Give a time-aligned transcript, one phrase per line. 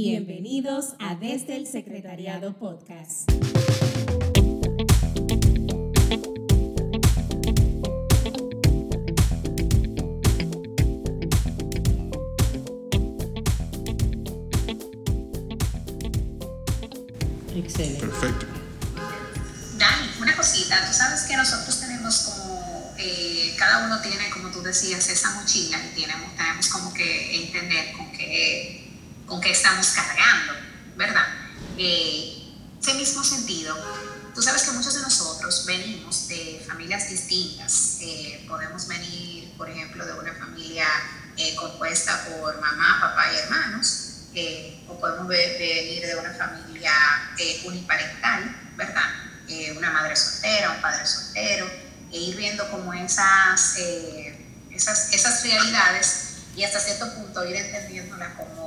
[0.00, 3.28] Bienvenidos a Desde el Secretariado Podcast.
[17.56, 18.06] Excelente.
[18.06, 18.46] Perfecto.
[19.78, 24.62] Dani, una cosita, tú sabes que nosotros tenemos como, eh, cada uno tiene, como tú
[24.62, 28.87] decías, esa mochila y tenemos, tenemos como que entender con qué,
[29.28, 30.54] con qué estamos cargando,
[30.96, 31.26] ¿verdad?
[31.76, 33.76] Eh, ese mismo sentido,
[34.34, 37.98] tú sabes que muchos de nosotros venimos de familias distintas.
[38.00, 40.86] Eh, podemos venir, por ejemplo, de una familia
[41.36, 46.92] eh, compuesta por mamá, papá y hermanos, eh, o podemos ve- venir de una familia
[47.38, 49.10] eh, uniparental, ¿verdad?
[49.48, 51.66] Eh, una madre soltera, un padre soltero,
[52.10, 53.76] e ir viendo como esas,
[54.70, 56.24] esas, esas realidades
[56.56, 58.57] y hasta cierto punto ir entendiéndolas como,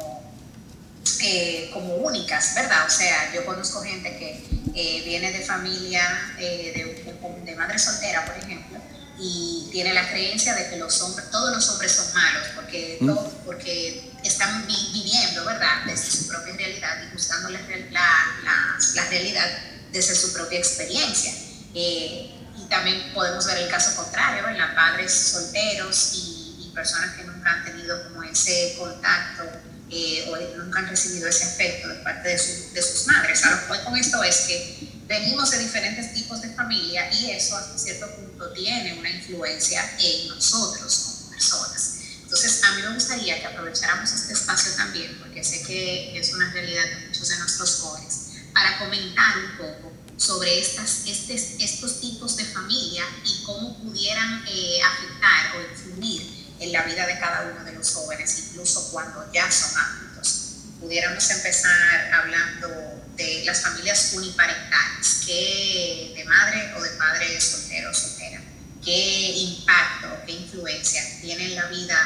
[1.22, 2.86] eh, como únicas, ¿verdad?
[2.86, 4.44] O sea, yo conozco gente que
[4.76, 6.02] eh, viene de familia
[6.38, 8.80] eh, de, de- de madre soltera, por ejemplo,
[9.20, 13.08] y tiene la creencia de que los hombres, todos los hombres son malos, porque, Mm.
[13.08, 17.59] todo- porque están vi- viviendo, ¿verdad?, desde su propia realidad y buscando la,
[17.92, 19.45] la- la realidad
[19.92, 21.34] desde su propia experiencia.
[21.75, 24.73] Eh, y también podemos ver el caso contrario, ¿verdad?
[24.75, 29.44] Padres solteros y, y personas que nunca han tenido como ese contacto
[29.92, 33.44] eh, o nunca han recibido ese afecto de parte de, su- de sus madres.
[33.45, 37.31] A lo que voy con esto es que venimos de diferentes tipos de familia y
[37.31, 41.97] eso hasta cierto punto tiene una influencia en nosotros como personas.
[42.23, 46.50] Entonces, a mí me gustaría que aprovecháramos este espacio también, porque sé que es una
[46.53, 48.17] realidad de muchos de nuestros jóvenes,
[48.53, 54.80] para comentar un poco sobre estas, estes- estos tipos de familia y cómo pudieran eh,
[54.81, 56.22] afectar o influir
[56.62, 60.58] en la vida de cada uno de los jóvenes, incluso cuando ya son adultos.
[60.80, 67.94] Pudiéramos empezar hablando de las familias uniparentales, que de madre o de padre soltero o
[67.94, 68.42] soltera,
[68.84, 71.97] qué impacto, qué influencia tiene en la vida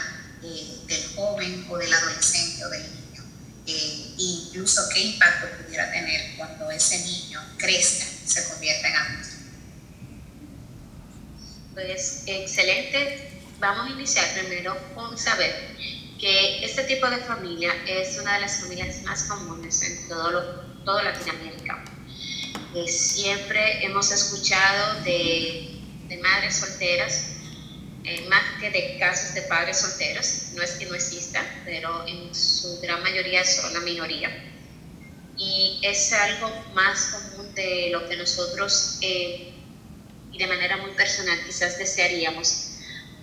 [0.43, 3.23] eh, del joven o del adolescente o del niño,
[3.67, 9.29] eh, incluso qué impacto pudiera tener cuando ese niño crezca y se convierta en adulto.
[11.73, 13.24] Pues excelente.
[13.59, 15.75] Vamos a iniciar primero con saber
[16.19, 20.41] que este tipo de familia es una de las familias más comunes en todo, lo,
[20.83, 21.83] todo Latinoamérica.
[22.75, 27.31] Eh, siempre hemos escuchado de, de madres solteras,
[28.03, 30.49] eh, más que de casos de padres solteros.
[30.53, 34.29] No es que no exista, pero en su gran mayoría son la minoría.
[35.37, 39.53] Y es algo más común de lo que nosotros eh,
[40.31, 42.74] y de manera muy personal quizás desearíamos,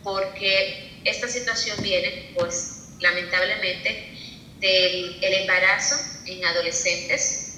[0.03, 4.09] porque esta situación viene, pues lamentablemente,
[4.61, 5.97] del el embarazo
[6.27, 7.49] en adolescentes.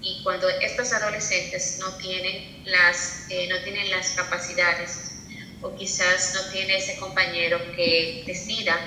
[0.00, 5.12] Y cuando estos adolescentes no tienen las, eh, no tienen las capacidades
[5.60, 8.78] o quizás no tiene ese compañero que decida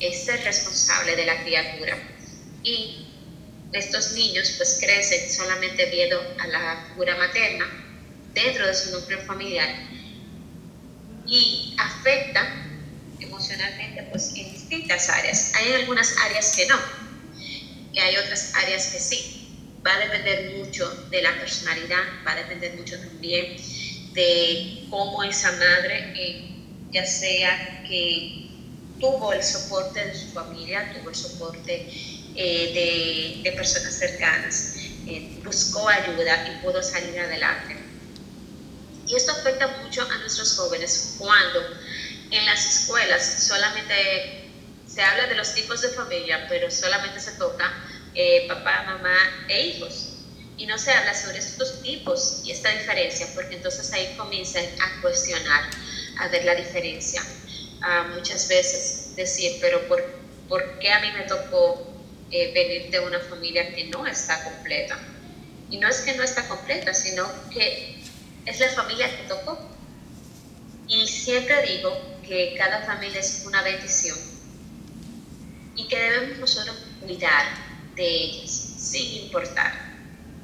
[0.00, 1.98] ser responsable de la criatura.
[2.62, 3.06] Y
[3.72, 7.66] estos niños pues crecen solamente viendo a la figura materna
[8.32, 9.68] dentro de su núcleo familiar
[11.28, 12.48] y afecta
[13.20, 15.52] emocionalmente pues en distintas áreas.
[15.54, 16.80] Hay algunas áreas que no,
[17.92, 19.34] y hay otras áreas que sí.
[19.86, 23.56] Va a depender mucho de la personalidad, va a depender mucho también
[24.12, 26.36] de cómo esa madre, eh,
[26.92, 28.28] ya sea que
[28.98, 31.84] tuvo el soporte de su familia, tuvo el soporte
[32.34, 34.66] eh, de, personas cercanas,
[35.06, 37.77] eh, buscó ayuda y pudo salir adelante.
[39.08, 41.66] Y esto afecta mucho a nuestros jóvenes cuando
[42.30, 43.94] en las escuelas solamente
[44.86, 47.72] se habla de los tipos de familia, pero solamente se toca
[48.14, 50.14] eh, papá, mamá e hijos.
[50.58, 55.00] Y no se habla sobre estos tipos y esta diferencia, porque entonces ahí comienzan a
[55.00, 55.70] cuestionar,
[56.18, 57.22] a ver la diferencia.
[57.80, 60.04] Uh, muchas veces decir, pero ¿por,
[60.48, 61.80] ¿por qué a mí me tocó
[62.30, 64.98] eh, venir de una familia que no está completa?
[65.70, 67.97] Y no es que no está completa, sino que
[68.46, 69.58] es la familia que tocó.
[70.88, 71.92] Y siempre digo
[72.26, 74.18] que cada familia es una bendición
[75.76, 77.46] y que debemos nosotros cuidar
[77.94, 79.72] de ellas sin importar,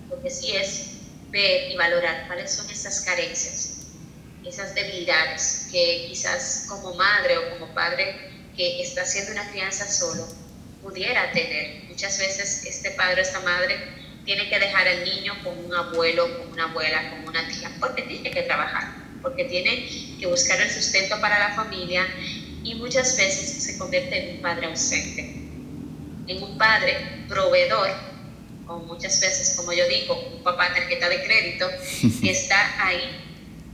[0.08, 0.90] porque si es
[1.30, 3.86] ver y valorar cuáles son esas carencias,
[4.44, 10.26] esas debilidades que quizás como madre o como padre que está haciendo una crianza solo
[10.82, 11.84] pudiera tener.
[11.88, 13.76] Muchas veces este padre o esta madre
[14.24, 18.02] tiene que dejar al niño con un abuelo, con una abuela, con una tía, porque
[18.02, 22.06] tiene que trabajar, porque tiene que buscar el sustento para la familia
[22.62, 25.40] y muchas veces se convierte en un padre ausente.
[26.26, 26.96] en un padre
[27.28, 27.90] proveedor,
[28.66, 31.68] o muchas veces, como yo digo, un papá tarjeta de crédito,
[32.22, 33.20] que está ahí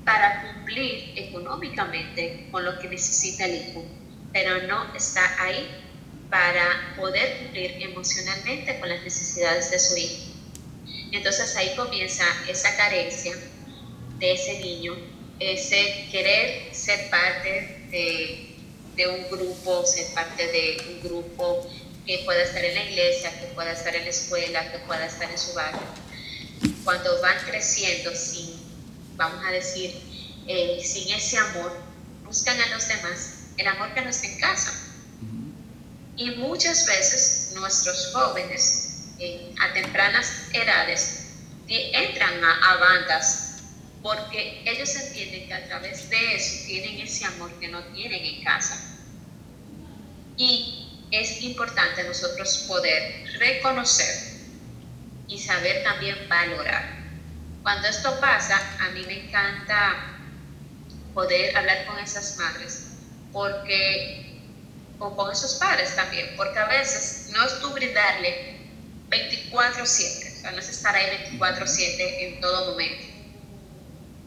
[0.05, 3.85] para cumplir económicamente con lo que necesita el hijo,
[4.33, 5.69] pero no está ahí
[6.29, 10.30] para poder cumplir emocionalmente con las necesidades de su hijo.
[11.13, 13.35] Entonces ahí comienza esa carencia
[14.19, 14.97] de ese niño,
[15.39, 18.57] ese querer ser parte de,
[18.95, 21.69] de un grupo, ser parte de un grupo
[22.07, 25.31] que pueda estar en la iglesia, que pueda estar en la escuela, que pueda estar
[25.31, 25.81] en su barrio.
[26.85, 28.61] Cuando van creciendo sin,
[29.17, 29.95] vamos a decir,
[30.47, 31.81] eh, sin ese amor,
[32.25, 34.73] buscan a los demás el amor que no está en casa.
[36.17, 38.80] Y muchas veces nuestros jóvenes
[39.61, 41.21] a tempranas edades
[41.69, 43.51] entran a, a bandas
[44.03, 48.43] porque ellos entienden que a través de eso tienen ese amor que no tienen en
[48.43, 48.99] casa.
[50.37, 54.41] Y es importante nosotros poder reconocer
[55.29, 56.99] y saber también valorar.
[57.63, 60.17] Cuando esto pasa, a mí me encanta
[61.13, 62.87] poder hablar con esas madres
[63.33, 64.41] porque
[64.99, 68.60] o con esos padres también, porque a veces no es tú brindarle
[69.11, 73.05] 24/7, o sea, no es estar ahí 24/7 en todo momento.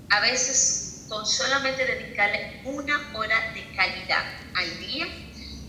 [0.09, 4.25] A veces con solamente dedicarle una hora de calidad
[4.55, 5.07] al día,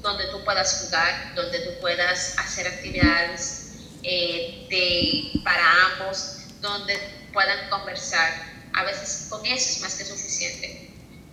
[0.02, 3.72] donde tú puedas jugar, donde tú puedas hacer actividades
[4.02, 6.98] eh, de, para ambos, donde
[7.32, 8.54] puedan conversar.
[8.74, 10.90] A veces con eso es más que suficiente.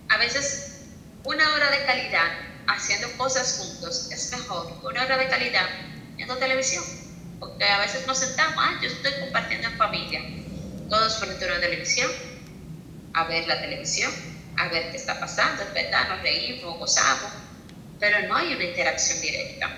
[0.08, 0.76] A veces
[1.24, 2.32] una hora de calidad
[2.68, 5.68] haciendo cosas juntos es mejor que una hora de calidad
[6.16, 7.01] viendo televisión
[7.42, 10.22] porque a veces nos sentamos, ah, yo estoy compartiendo en familia,
[10.88, 12.08] todos frente a una televisión,
[13.14, 14.12] a ver la televisión,
[14.56, 17.32] a ver qué está pasando, es verdad, nos reímos, gozamos,
[17.98, 19.76] pero no hay una interacción directa.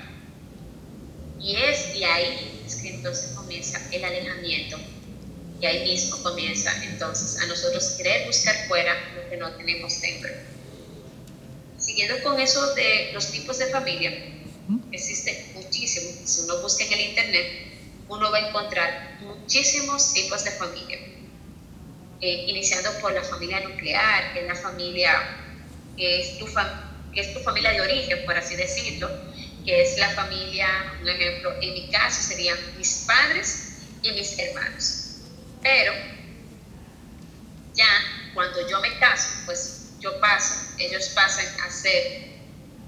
[1.41, 4.79] Y es de ahí es que entonces comienza el alejamiento,
[5.59, 10.31] y ahí mismo comienza entonces a nosotros querer buscar fuera lo que no tenemos dentro.
[11.79, 14.11] Siguiendo con eso de los tipos de familia,
[14.93, 16.11] existe muchísimo.
[16.25, 17.47] Si uno busca en el Internet,
[18.09, 20.99] uno va a encontrar muchísimos tipos de familia.
[22.21, 25.11] Eh, iniciando por la familia nuclear, que es la familia
[25.97, 26.47] que es, tu
[27.13, 29.09] que es tu familia de origen, por así decirlo,
[29.65, 30.67] que es la familia,
[31.01, 35.21] un ejemplo, en mi caso serían mis padres y mis hermanos.
[35.63, 35.93] Pero
[37.75, 42.24] ya cuando yo me caso, pues yo paso, ellos pasan a ser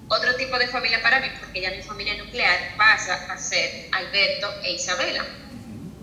[0.08, 4.48] otro tipo de familia para mí, porque ya mi familia nuclear pasa a ser Alberto
[4.62, 5.24] e Isabela.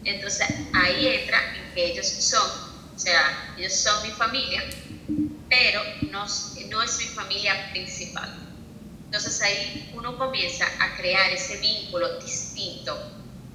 [0.03, 2.49] Entonces ahí entra en que ellos son,
[2.95, 4.63] o sea, ellos son mi familia,
[5.49, 6.25] pero no,
[6.69, 8.29] no es mi familia principal.
[9.05, 12.97] Entonces ahí uno comienza a crear ese vínculo distinto,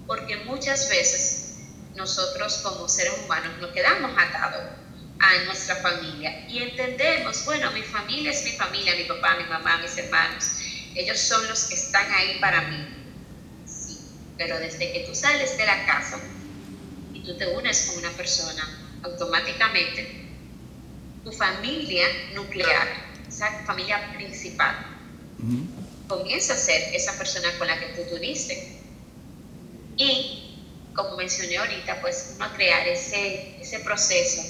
[0.06, 1.56] porque muchas veces
[1.94, 4.77] nosotros como seres humanos nos quedamos atados
[5.20, 9.78] a nuestra familia y entendemos, bueno, mi familia es mi familia, mi papá, mi mamá,
[9.78, 10.56] mis hermanos,
[10.94, 12.86] ellos son los que están ahí para mí.
[13.66, 13.98] Sí,
[14.36, 16.20] pero desde que tú sales de la casa
[17.12, 18.68] y tú te unes con una persona,
[19.02, 20.08] automáticamente
[21.24, 22.88] tu familia nuclear,
[23.26, 24.76] esa familia principal,
[26.06, 28.62] comienza a ser esa persona con la que tú tuviste.
[29.96, 30.44] Y
[30.94, 34.42] como mencioné ahorita, pues uno crear ese, ese proceso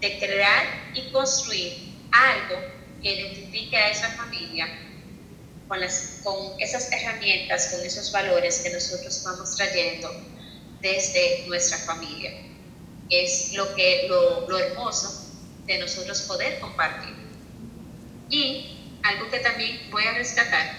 [0.00, 2.56] de crear y construir algo
[3.02, 4.66] que identifique a esa familia
[5.68, 10.10] con, las, con esas herramientas, con esos valores que nosotros vamos trayendo
[10.80, 12.32] desde nuestra familia.
[13.08, 15.26] Es lo, que, lo, lo hermoso
[15.66, 17.14] de nosotros poder compartir.
[18.28, 20.76] Y algo que también voy a rescatar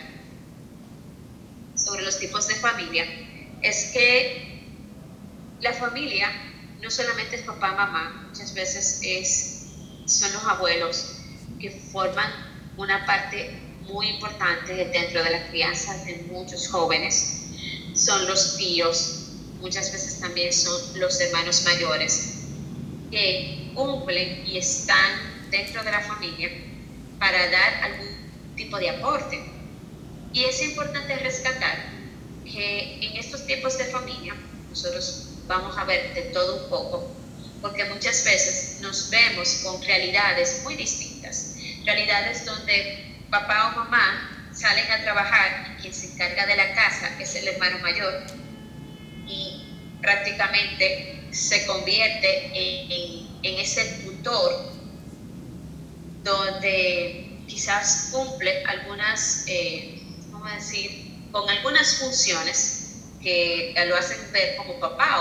[1.75, 3.05] sobre los tipos de familia
[3.61, 4.61] es que
[5.61, 6.50] la familia
[6.81, 9.67] no solamente es papá, mamá, muchas veces es,
[10.05, 11.21] son los abuelos
[11.59, 12.31] que forman
[12.77, 13.51] una parte
[13.83, 17.37] muy importante dentro de la crianza de muchos jóvenes.
[17.93, 19.27] Son los tíos,
[19.59, 22.33] muchas veces también son los hermanos mayores
[23.11, 26.49] que cumplen y están dentro de la familia
[27.19, 29.39] para dar algún tipo de aporte.
[30.33, 31.77] Y es importante rescatar
[32.45, 34.35] que en estos tiempos de familia
[34.69, 37.05] nosotros vamos a ver de todo un poco,
[37.61, 41.55] porque muchas veces nos vemos con realidades muy distintas,
[41.85, 47.35] realidades donde papá o mamá salen a trabajar quien se encarga de la casa es
[47.35, 48.13] el hermano mayor
[49.27, 49.65] y
[50.01, 54.55] prácticamente se convierte en, en, ese tutor
[56.23, 59.99] donde quizás cumple algunas, eh,
[60.31, 62.80] ¿cómo decir?, con algunas funciones
[63.21, 65.19] que lo hacen ver como papá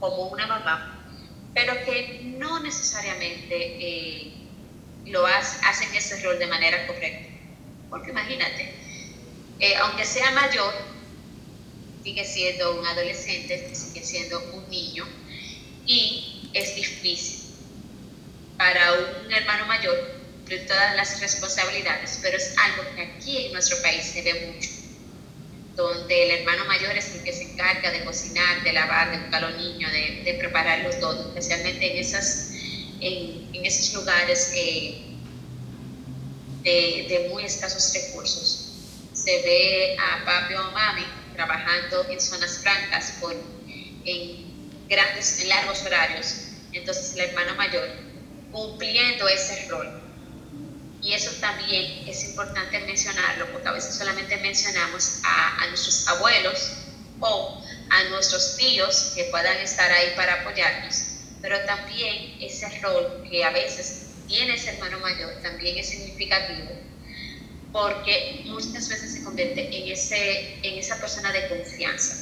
[0.00, 1.06] como, una mamá,
[1.54, 4.32] pero que no necesariamente eh,
[5.06, 7.28] lo hacen ese rol de manera correcta.
[7.90, 8.74] Porque imagínate,
[9.60, 10.74] eh, aunque sea mayor,
[12.02, 15.06] sigue siendo un adolescente, sigue siendo un niño
[15.86, 17.46] y es difícil
[18.56, 20.16] para un hermano mayor
[20.54, 24.70] todas las responsabilidades, pero es algo que aquí en nuestro país se ve mucho,
[25.76, 29.44] donde el hermano mayor es el que se encarga de cocinar, de lavar, de buscar
[29.44, 32.50] a los niños, de, de prepararlos todos, especialmente en, esas,
[33.00, 35.02] en, esos lugares de,
[37.30, 38.72] muy escasos recursos.
[39.12, 41.04] Se ve a papi o mami
[41.34, 43.36] trabajando en zonas francas por,
[44.88, 46.36] grandes, en largos horarios,
[46.72, 47.88] entonces el hermano mayor
[48.50, 50.05] cumpliendo ese rol
[51.06, 56.72] y eso también es importante mencionarlo, porque a veces solamente mencionamos a, nuestros abuelos
[57.20, 61.02] o a nuestros tíos que puedan estar ahí para apoyarnos,
[61.40, 66.72] pero también ese rol que a veces tiene ese hermano mayor también es significativo,
[67.70, 72.16] porque muchas veces se convierte en, ese, en esa persona de confianza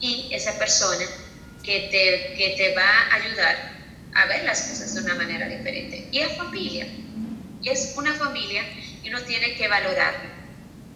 [0.00, 1.06] y esa persona
[1.62, 3.72] que te, que te va a ayudar
[4.14, 6.08] a ver las cosas de una manera diferente.
[6.10, 6.88] Y es familia
[7.70, 8.62] es una familia
[9.02, 10.30] y uno tiene que valorarlo,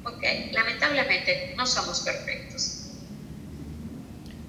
[0.03, 2.73] porque lamentablemente no somos perfectos.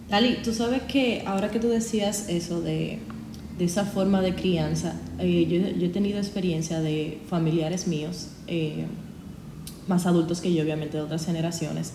[0.10, 3.00] Lali, tú sabes que ahora que tú decías eso de,
[3.58, 8.86] de esa forma de crianza, eh, yo, yo, he tenido experiencia de familiares míos, eh,
[9.88, 11.94] más adultos que yo, obviamente de otras generaciones,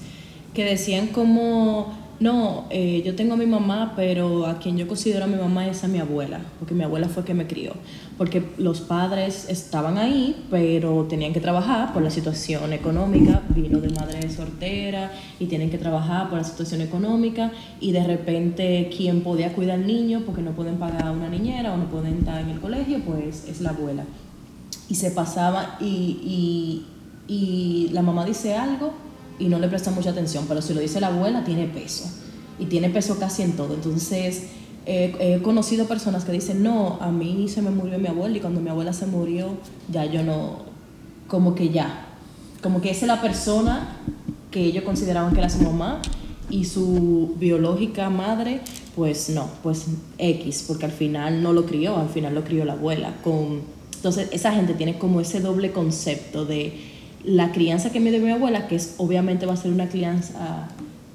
[0.53, 5.25] que decían como no, eh, yo tengo a mi mamá, pero a quien yo considero
[5.25, 7.73] a mi mamá es a mi abuela, porque mi abuela fue que me crió.
[8.19, 13.43] Porque los padres estaban ahí, pero tenían que trabajar por la situación económica.
[13.49, 17.51] Vino de madre soltera y tienen que trabajar por la situación económica.
[17.81, 21.73] Y de repente, quien podía cuidar al niño porque no pueden pagar a una niñera
[21.73, 24.05] o no pueden estar en el colegio, pues es la abuela.
[24.89, 26.87] Y se pasaba, y, y,
[27.33, 28.93] y la mamá dice algo
[29.39, 32.11] y no le presta mucha atención, pero si lo dice la abuela, tiene peso.
[32.59, 33.75] Y tiene peso casi en todo.
[33.75, 34.49] Entonces,
[34.87, 38.61] he conocido personas que dicen, no, a mí se me murió mi abuela y cuando
[38.61, 39.51] mi abuela se murió,
[39.91, 40.61] ya yo no,
[41.29, 42.07] como que ya,
[42.63, 43.97] como que esa es la persona
[44.51, 46.01] que ellos consideraban que era su mamá
[46.51, 48.61] y su biológica madre,
[48.95, 49.87] pues no, pues
[50.19, 53.15] X, porque al final no lo crió, al final lo crió la abuela.
[53.25, 53.63] Con,
[53.97, 56.75] entonces, esa gente tiene como ese doble concepto de
[57.25, 60.69] la crianza que me dio mi abuela, que es obviamente va a ser una crianza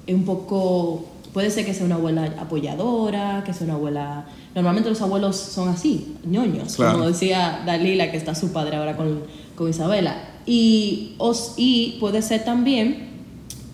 [0.08, 5.00] un poco, puede ser que sea una abuela apoyadora, que sea una abuela, normalmente los
[5.00, 9.22] abuelos son así, ñoños, como decía Dalila, que está su padre ahora con,
[9.54, 10.16] con Isabela,
[10.46, 13.07] y, os, y puede ser también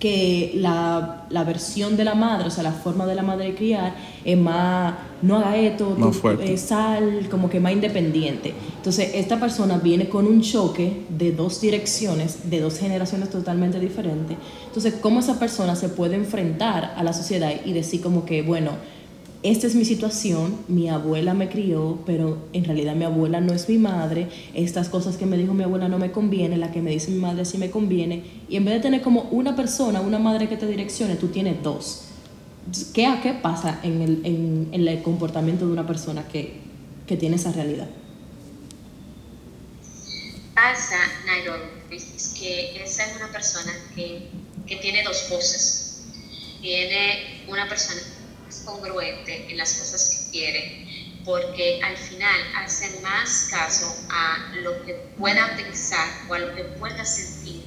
[0.04, 3.94] que la, la, versión de la madre, o sea, la forma de la madre criar
[4.22, 4.92] es más,
[5.22, 5.96] no haga esto,
[6.42, 8.52] eh, sal, como que más independiente.
[8.76, 14.36] Entonces, esta persona viene con un choque de dos direcciones, de dos generaciones totalmente diferentes.
[14.66, 18.72] Entonces, ¿cómo esa persona se puede enfrentar a la sociedad y decir como que, bueno,
[19.44, 23.68] esta es mi situación, mi abuela me crió, pero en realidad mi abuela no es
[23.68, 26.90] mi madre, estas cosas que me dijo mi abuela no me conviene, la que me
[26.90, 30.18] dice mi madre sí me conviene, y en vez de tener como una persona, una
[30.18, 32.04] madre que te direccione, tú tienes dos.
[32.94, 36.64] ¿Qué, qué pasa en el, en, en el comportamiento de una persona que,
[37.18, 37.88] tiene esa realidad?
[40.54, 40.96] Pasa,
[41.26, 41.98] Nairobi,
[42.40, 44.30] que esa es una persona que,
[44.66, 46.00] que tiene dos voces.
[46.62, 48.00] Tiene una persona
[48.64, 50.86] congruente en las cosas que quiere,
[51.24, 56.64] porque al final hace más caso a lo que pueda pensar o a lo que
[56.64, 57.64] pueda sentir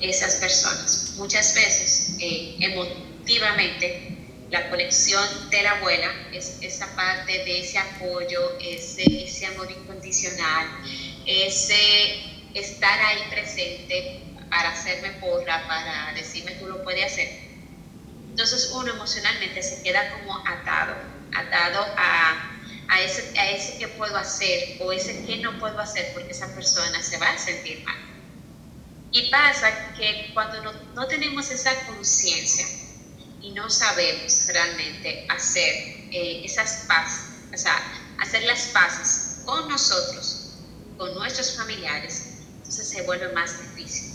[0.00, 1.14] esas personas.
[1.16, 4.16] Muchas veces, eh, emotivamente,
[4.50, 10.66] la conexión de la abuela es esa parte de ese apoyo, ese, ese amor incondicional,
[11.24, 12.24] ese
[12.54, 17.49] estar ahí presente para hacerme porra, para decirme tú lo puedes hacer
[18.42, 20.96] entonces uno emocionalmente se queda como atado,
[21.34, 26.10] atado a, a, ese, a ese que puedo hacer o ese que no puedo hacer
[26.14, 27.98] porque esa persona se va a sentir mal.
[29.12, 32.66] Y pasa que cuando no, no tenemos esa conciencia
[33.42, 35.74] y no sabemos realmente hacer
[36.10, 37.76] eh, esas paces, o sea,
[38.20, 40.54] hacer las paces con nosotros,
[40.96, 44.14] con nuestros familiares, entonces se vuelve más difícil.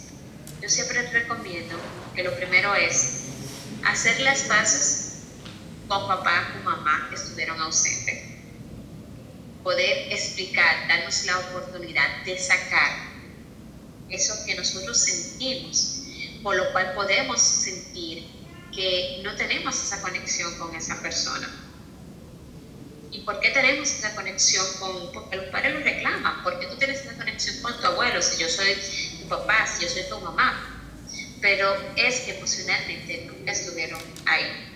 [0.63, 1.77] Yo siempre recomiendo
[2.15, 3.34] que lo primero es
[3.85, 5.11] hacer las bases
[5.87, 8.19] con papá o mamá que estuvieron ausentes.
[9.63, 12.91] Poder explicar, darnos la oportunidad de sacar
[14.09, 16.03] eso que nosotros sentimos,
[16.43, 18.27] por lo cual podemos sentir
[18.73, 21.49] que no tenemos esa conexión con esa persona.
[23.11, 26.75] ¿Y por qué tenemos esa conexión con, porque los padres lo reclaman, ¿por qué tú
[26.77, 28.75] tienes esa conexión con tu abuelo si yo soy
[29.21, 30.64] tu papá, si yo soy tu mamá?
[31.41, 34.71] Pero es que emocionalmente nunca estuvieron ahí.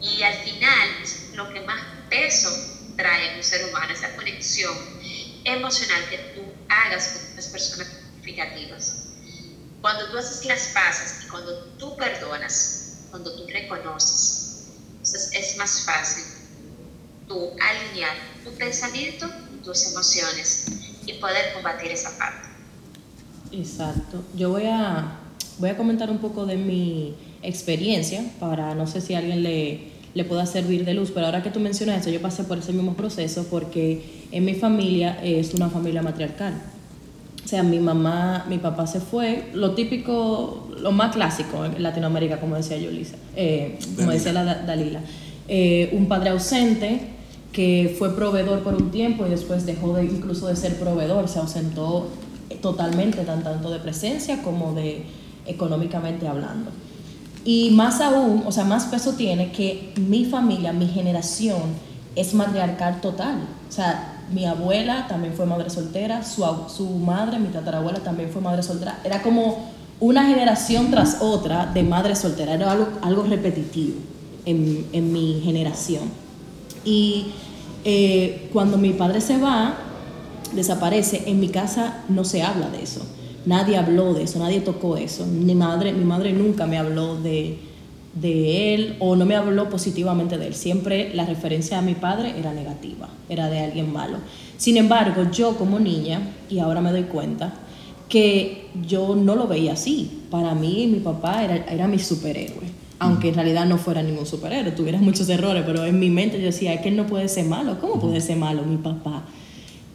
[0.00, 0.88] Y al final,
[1.34, 1.80] lo que más
[2.10, 2.50] peso
[2.96, 4.74] trae a un ser humano, esa conexión
[5.44, 9.08] emocional que tú hagas con las personas significativas.
[9.80, 15.84] Cuando tú haces las paces y cuando tú perdonas, cuando tú reconoces, entonces es más
[15.84, 16.24] fácil
[17.26, 20.66] tú alinear tu pensamiento y tus emociones
[21.06, 22.48] y poder combatir esa parte.
[23.50, 24.24] Exacto.
[24.34, 25.18] Yo voy a,
[25.62, 29.92] voy a comentar un poco de mi experiencia para no sé si a alguien le,
[30.12, 32.72] le pueda servir de luz, pero ahora que tú mencionas eso, yo pasé por ese
[32.72, 36.60] mismo proceso porque en mi familia es una familia matriarcal.
[37.44, 42.40] O sea, mi mamá, mi papá se fue, lo típico, lo más clásico en Latinoamérica,
[42.40, 45.00] como decía Yulisa, eh, como decía la Dalila.
[45.46, 47.02] Eh, un padre ausente
[47.52, 51.38] que fue proveedor por un tiempo y después dejó de, incluso de ser proveedor, se
[51.38, 52.08] ausentó
[52.60, 56.70] totalmente, tanto de presencia como de económicamente hablando.
[57.44, 61.60] Y más aún, o sea, más peso tiene que mi familia, mi generación,
[62.14, 63.38] es matriarcal total.
[63.68, 68.40] O sea, mi abuela también fue madre soltera, su, su madre, mi tatarabuela también fue
[68.40, 69.00] madre soltera.
[69.04, 73.94] Era como una generación tras otra de madre soltera, era algo, algo repetitivo
[74.44, 76.04] en, en mi generación.
[76.84, 77.26] Y
[77.84, 79.74] eh, cuando mi padre se va,
[80.54, 83.00] desaparece, en mi casa no se habla de eso.
[83.44, 85.26] Nadie habló de eso, nadie tocó eso.
[85.26, 87.58] Mi madre, mi madre nunca me habló de,
[88.14, 90.54] de él o no me habló positivamente de él.
[90.54, 94.18] Siempre la referencia a mi padre era negativa, era de alguien malo.
[94.56, 97.54] Sin embargo, yo como niña, y ahora me doy cuenta,
[98.08, 100.24] que yo no lo veía así.
[100.30, 102.66] Para mí mi papá era, era mi superhéroe,
[102.98, 106.46] aunque en realidad no fuera ningún superhéroe, tuviera muchos errores, pero en mi mente yo
[106.46, 109.24] decía, es que él no puede ser malo, ¿cómo puede ser malo mi papá?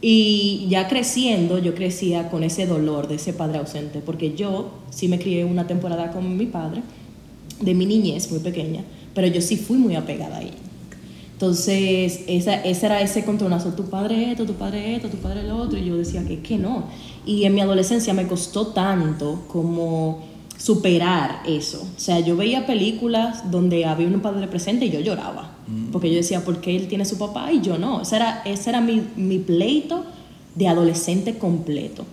[0.00, 5.08] Y ya creciendo, yo crecía con ese dolor de ese padre ausente, porque yo sí
[5.08, 6.82] me crié una temporada con mi padre,
[7.60, 8.84] de mi niñez muy pequeña,
[9.14, 10.52] pero yo sí fui muy apegada a ella.
[11.32, 15.56] Entonces, esa, ese era ese contornazo, tu padre esto, tu padre esto, tu padre lo
[15.56, 16.84] otro, y yo decía que, que no.
[17.26, 20.20] Y en mi adolescencia me costó tanto como
[20.58, 21.80] superar eso.
[21.82, 25.90] O sea, yo veía películas donde había un padre presente y yo lloraba Mm.
[25.90, 28.00] Porque yo decía, ¿por qué él tiene su papá y yo no?
[28.00, 30.04] Ese era, ese era mi, mi pleito
[30.54, 32.04] de adolescente completo.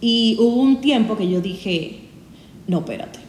[0.00, 2.00] Y hubo un tiempo que yo dije,
[2.66, 3.20] no, espérate,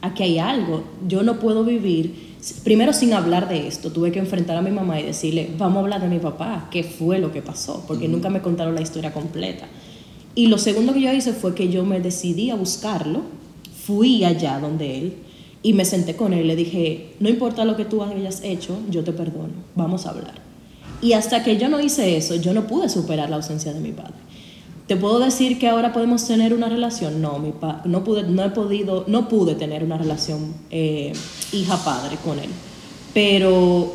[0.00, 4.56] aquí hay algo, yo no puedo vivir, primero sin hablar de esto, tuve que enfrentar
[4.56, 7.42] a mi mamá y decirle, vamos a hablar de mi papá, qué fue lo que
[7.42, 8.12] pasó, porque mm.
[8.12, 9.68] nunca me contaron la historia completa.
[10.34, 13.22] Y lo segundo que yo hice fue que yo me decidí a buscarlo,
[13.90, 15.14] fui allá donde él,
[15.62, 19.02] y me senté con él le dije, no importa lo que tú hayas hecho, yo
[19.02, 20.34] te perdono, vamos a hablar.
[21.02, 23.92] Y hasta que yo no hice eso, yo no pude superar la ausencia de mi
[23.92, 24.14] padre.
[24.86, 27.20] ¿Te puedo decir que ahora podemos tener una relación?
[27.20, 27.52] No, mi
[27.84, 31.12] no, pude, no he podido, no pude tener una relación eh,
[31.52, 32.50] hija-padre con él.
[33.12, 33.92] Pero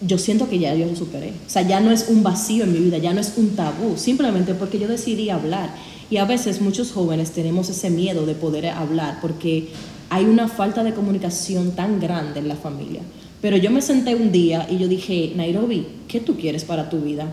[0.00, 1.32] yo siento que ya yo lo superé.
[1.46, 3.96] O sea, ya no es un vacío en mi vida, ya no es un tabú,
[3.96, 5.74] simplemente porque yo decidí hablar.
[6.12, 9.68] Y a veces muchos jóvenes tenemos ese miedo de poder hablar porque
[10.10, 13.00] hay una falta de comunicación tan grande en la familia.
[13.40, 17.00] Pero yo me senté un día y yo dije, Nairobi, ¿qué tú quieres para tu
[17.00, 17.28] vida?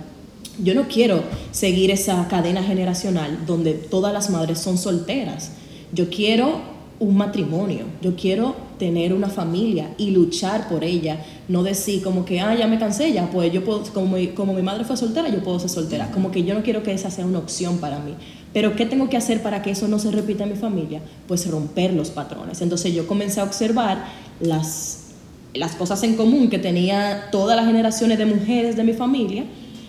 [0.64, 5.52] Yo no quiero seguir esa cadena generacional donde todas las madres son solteras.
[5.92, 6.62] Yo quiero
[7.00, 12.40] un matrimonio, yo quiero tener una familia y luchar por ella, no decir como que,
[12.40, 15.44] ah, ya me cansé, ya, pues yo puedo, como como mi madre fue soltera, yo
[15.44, 18.16] puedo ser soltera, como que yo no quiero que esa sea una opción para mí.
[18.54, 21.02] Pero ¿qué tengo que hacer para que eso no se repita en mi familia?
[21.28, 22.62] Pues romper los patrones.
[22.62, 24.06] Entonces yo comencé a observar
[24.40, 25.10] las,
[25.54, 29.46] las cosas en común que tenía todas las generaciones de mujeres de mi familia,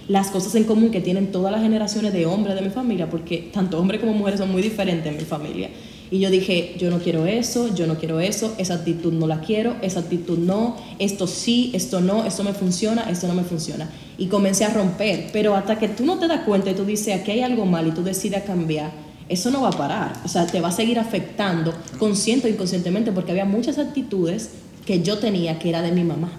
[0.09, 3.49] las cosas en común que tienen todas las generaciones de hombres de mi familia, porque
[3.53, 5.71] tanto hombres como mujeres son muy diferentes en mi familia.
[6.11, 9.41] Y yo dije, yo no quiero eso, yo no quiero eso, esa actitud no la
[9.41, 13.89] quiero, esa actitud no, esto sí, esto no, esto me funciona, esto no me funciona.
[14.21, 17.19] Y comencé a romper, pero hasta que tú no te das cuenta y tú dices,
[17.19, 18.93] aquí hay algo mal y tú decides cambiar,
[19.31, 20.13] eso no va a parar.
[20.25, 24.51] O sea, te va a seguir afectando consciente o inconscientemente porque había muchas actitudes
[24.85, 26.33] que yo tenía que era de mi mamá,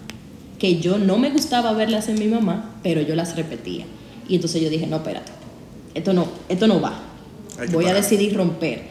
[0.60, 3.86] que yo no me gustaba verlas en mi mamá, pero yo las repetía.
[4.30, 5.32] Y entonces yo dije, no, espérate,
[5.96, 7.02] esto no, esto no va.
[7.72, 8.84] Voy a decidir romper.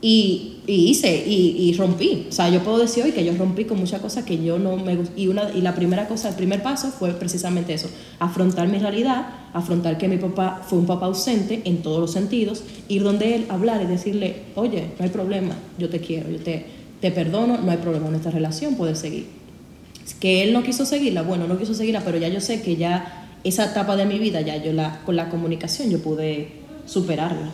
[0.00, 2.26] Y, hice, y, rompí.
[2.28, 4.76] O sea, yo puedo decir hoy que yo rompí con muchas cosas que yo no
[4.76, 8.78] me y una Y la primera cosa, el primer paso fue precisamente eso, afrontar mi
[8.78, 13.34] realidad, afrontar que mi papá fue un papá ausente en todos los sentidos, ir donde
[13.34, 16.66] él, hablar y decirle, oye, no hay problema, yo te quiero, yo te,
[17.00, 19.26] te perdono, no hay problema en esta relación, puedes seguir.
[20.20, 23.28] Que él no quiso seguirla, bueno, no quiso seguirla, pero ya yo sé que ya
[23.44, 26.48] esa etapa de mi vida, ya yo la, con la comunicación yo pude
[26.86, 27.50] superarla.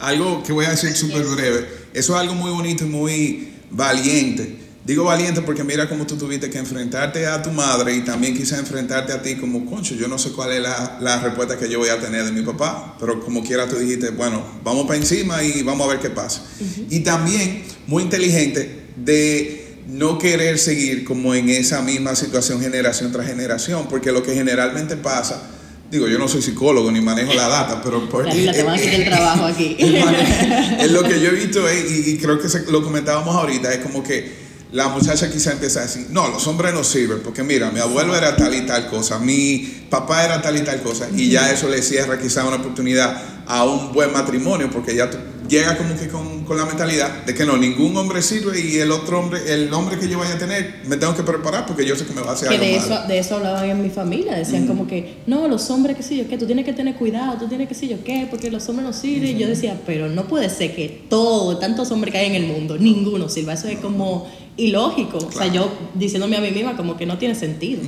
[0.00, 4.56] Algo que voy a decir súper breve, eso es algo muy bonito y muy valiente.
[4.84, 8.56] Digo valiente porque mira cómo tú tuviste que enfrentarte a tu madre y también quise
[8.56, 11.78] enfrentarte a ti como, concho, yo no sé cuál es la, la, respuesta que yo
[11.78, 15.42] voy a tener de mi papá, pero como quiera tú dijiste, bueno, vamos para encima
[15.42, 16.42] y vamos a ver qué pasa.
[16.88, 23.26] Y también muy inteligente de no querer seguir como en esa misma situación generación tras
[23.26, 25.42] generación, porque lo que generalmente pasa,
[25.90, 28.82] digo, yo no soy psicólogo ni manejo la data, pero por, la te van a
[28.82, 29.76] el trabajo aquí.
[30.78, 34.02] es lo que yo he visto y, y creo que lo comentábamos ahorita, es como
[34.02, 34.40] que
[34.72, 38.14] la muchacha quizá empieza a decir, no, los hombres no sirven, porque mira, mi abuelo
[38.14, 41.68] era tal y tal cosa, mi papá era tal y tal cosa, y ya eso
[41.68, 45.10] le cierra quizá una oportunidad a un buen matrimonio, porque ya
[45.50, 48.92] llega como que con, con, la mentalidad de que no, ningún hombre sirve y el
[48.92, 51.96] otro hombre, el hombre que yo vaya a tener, me tengo que preparar porque yo
[51.96, 53.90] sé que me va a hacer que algo de eso, de eso hablaban en mi
[53.90, 56.94] familia, decían como que, no, los hombres que sí yo qué, tú tienes que tener
[56.94, 59.78] cuidado, tú tienes que sí yo qué, porque los hombres no sirven, y yo decía,
[59.84, 63.54] pero no puede ser que todo, tantos hombres que hay en el mundo, ninguno sirva,
[63.54, 65.18] eso es como ilógico.
[65.18, 67.82] O sea, yo diciéndome a mí misma como que no tiene sentido.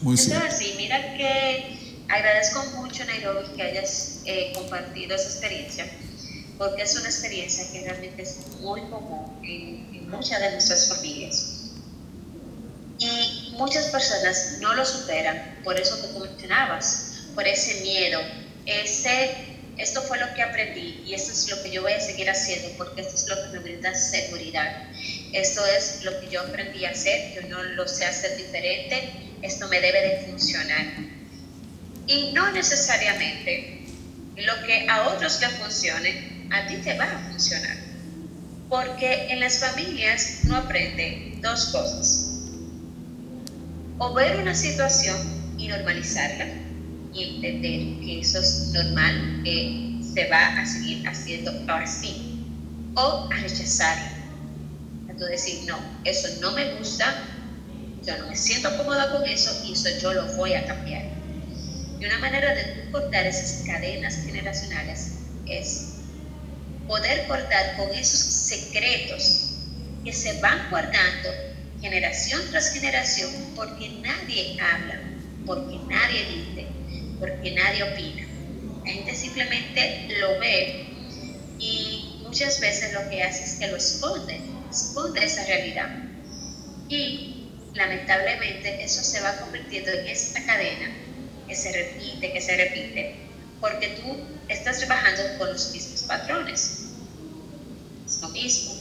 [0.00, 1.77] Muy Entonces, sí, mira que
[2.08, 5.90] agradezco mucho, Nairobi, que hayas eh, compartido esa experiencia,
[6.56, 11.54] porque es una experiencia que realmente es muy común en, en muchas de nuestras familias.
[12.98, 18.20] Y muchas personas no lo superan, por eso que tú mencionabas, por ese miedo,
[18.66, 22.28] ese esto fue lo que aprendí y esto es lo que yo voy a seguir
[22.28, 24.88] haciendo porque esto es lo que me brinda seguridad.
[25.32, 29.68] Esto es lo que yo aprendí a hacer, yo no lo sé hacer diferente, esto
[29.68, 30.84] me debe de funcionar.
[32.08, 33.84] Y no necesariamente
[34.36, 37.76] lo que a otros le funcione, a ti te va a funcionar.
[38.68, 42.40] Porque en las familias no aprende dos cosas.
[43.98, 45.16] O ver una situación
[45.58, 46.46] y normalizarla
[47.12, 52.44] y entender que eso es normal, que se va a seguir haciendo así,
[52.94, 54.18] o a rechazarlo,
[55.10, 57.24] a decir, no, eso no me gusta,
[58.06, 61.17] yo no me siento cómoda con eso y eso yo lo voy a cambiar.
[62.00, 65.10] Y una manera de cortar esas cadenas generacionales
[65.46, 65.88] es
[66.86, 69.56] poder cortar con esos secretos
[70.04, 71.30] que se van guardando
[71.80, 75.00] generación tras generación porque nadie habla,
[75.44, 76.66] porque nadie dice,
[77.18, 78.26] porque nadie opina.
[78.84, 80.86] La gente simplemente lo ve
[81.58, 85.88] y muchas veces lo que hace es que lo esconde, esconde esa realidad.
[86.88, 91.07] Y lamentablemente eso se va convirtiendo en esta cadena
[91.48, 93.14] que se repite, que se repite,
[93.60, 94.16] porque tú
[94.48, 96.78] estás trabajando con los mismos patrones.
[98.06, 98.74] Es lo mismo.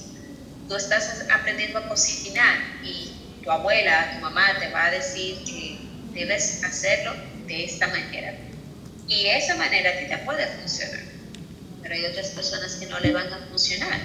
[0.67, 3.12] Tú estás aprendiendo a cocinar y
[3.43, 5.80] tu abuela, tu mamá te va a decir que
[6.13, 7.13] debes hacerlo
[7.47, 8.36] de esta manera.
[9.08, 10.99] Y esa manera a ti te puede funcionar,
[11.82, 13.97] pero hay otras personas que no le van a funcionar.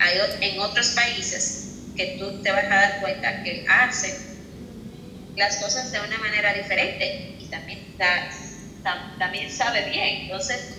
[0.00, 4.34] Hay en otros países que tú te vas a dar cuenta que hacen
[5.36, 7.33] las cosas de una manera diferente
[9.18, 10.22] también sabe bien.
[10.22, 10.76] Entonces,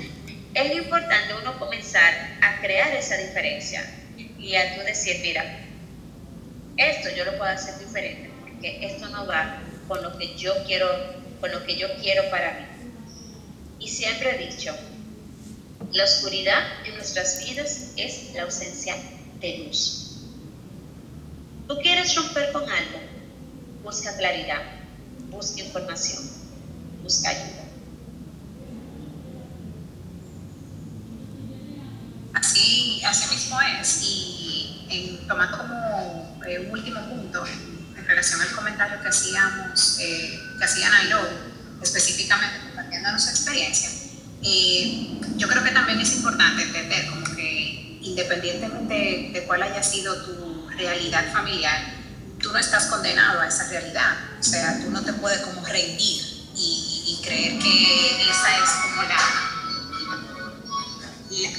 [0.53, 3.83] es importante uno comenzar a crear esa diferencia
[4.39, 5.43] y a tú decir, mira,
[6.77, 10.87] esto yo lo puedo hacer diferente porque esto no va con lo que yo quiero
[11.39, 12.65] con lo que yo quiero para mí.
[13.79, 14.73] Y siempre he dicho,
[15.91, 18.95] la oscuridad en nuestras vidas es la ausencia
[19.39, 20.21] de luz.
[21.67, 22.99] Tú quieres romper con algo,
[23.83, 24.61] busca claridad,
[25.29, 26.23] busca información,
[27.05, 27.63] busca ayuda.
[32.33, 33.99] Así, así mismo es.
[34.01, 40.65] Y tomando como eh, un último punto, en relación al comentario que hacíamos, eh, que
[40.65, 41.35] hacía Nairobi,
[41.81, 43.89] específicamente compartiendo nuestra experiencia,
[44.43, 50.15] eh, yo creo que también es importante entender como que independientemente de cuál haya sido
[50.23, 51.95] tu realidad familiar,
[52.39, 54.17] tú no estás condenado a esa realidad.
[54.39, 56.23] O sea, tú no te puedes como rendir
[56.55, 59.17] y, creer que esa es como la,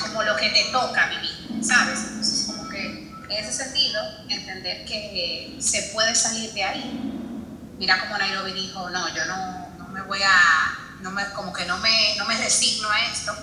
[0.00, 2.00] como lo que te toca vivir, ¿sabes?
[2.08, 2.86] Entonces, como que
[3.28, 7.00] en ese sentido, entender que se puede salir de ahí.
[7.78, 11.64] Mira como Nairobi dijo, no, yo no, no me voy a, no me, como que
[11.66, 13.36] no me, no me resigno a esto,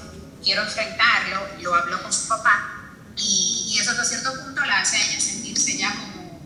[0.44, 4.98] quiero enfrentarlo, lo habló con su papá y, y eso hasta cierto punto la hace
[4.98, 6.40] ella sentirse ya como,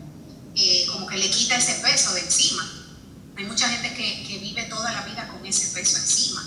[0.54, 2.77] eh, como que le quita ese peso de encima.
[3.38, 6.42] Hay mucha gente que, que vive toda la vida con ese peso encima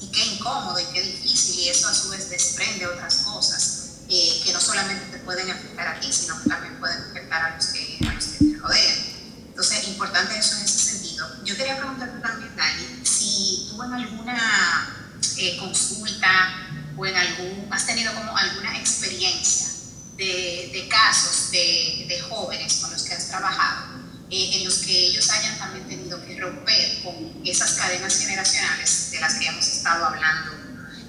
[0.00, 4.40] y qué incómodo y qué difícil y eso a su vez desprende otras cosas eh,
[4.44, 7.66] que no solamente te pueden afectar a ti, sino que también pueden afectar a los
[7.66, 8.98] que, a los que te rodean.
[9.46, 11.44] Entonces, importante eso en ese sentido.
[11.44, 17.86] Yo quería preguntarte también, Dani, si tú en alguna eh, consulta o en algún, has
[17.86, 19.68] tenido como alguna experiencia
[20.16, 23.94] de, de casos de, de, jóvenes con los que has trabajado,
[24.30, 26.03] eh, en los que ellos hayan también tenido
[26.44, 30.52] romper con esas cadenas generacionales de las que hemos estado hablando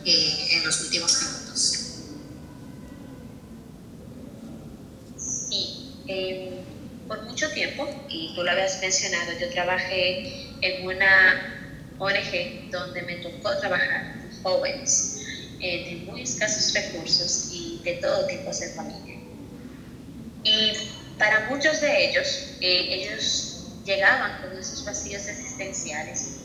[0.05, 1.81] eh, en los últimos minutos.
[5.17, 6.61] Sí, eh,
[7.07, 11.55] por mucho tiempo, y tú lo habías mencionado, yo trabajé en una
[11.99, 15.21] ONG donde me tocó trabajar con jóvenes
[15.59, 19.15] eh, de muy escasos recursos y de todo tipo de familia.
[20.43, 20.73] Y
[21.17, 23.54] para muchos de ellos, eh, ellos
[23.85, 26.39] llegaban con esos vacíos existenciales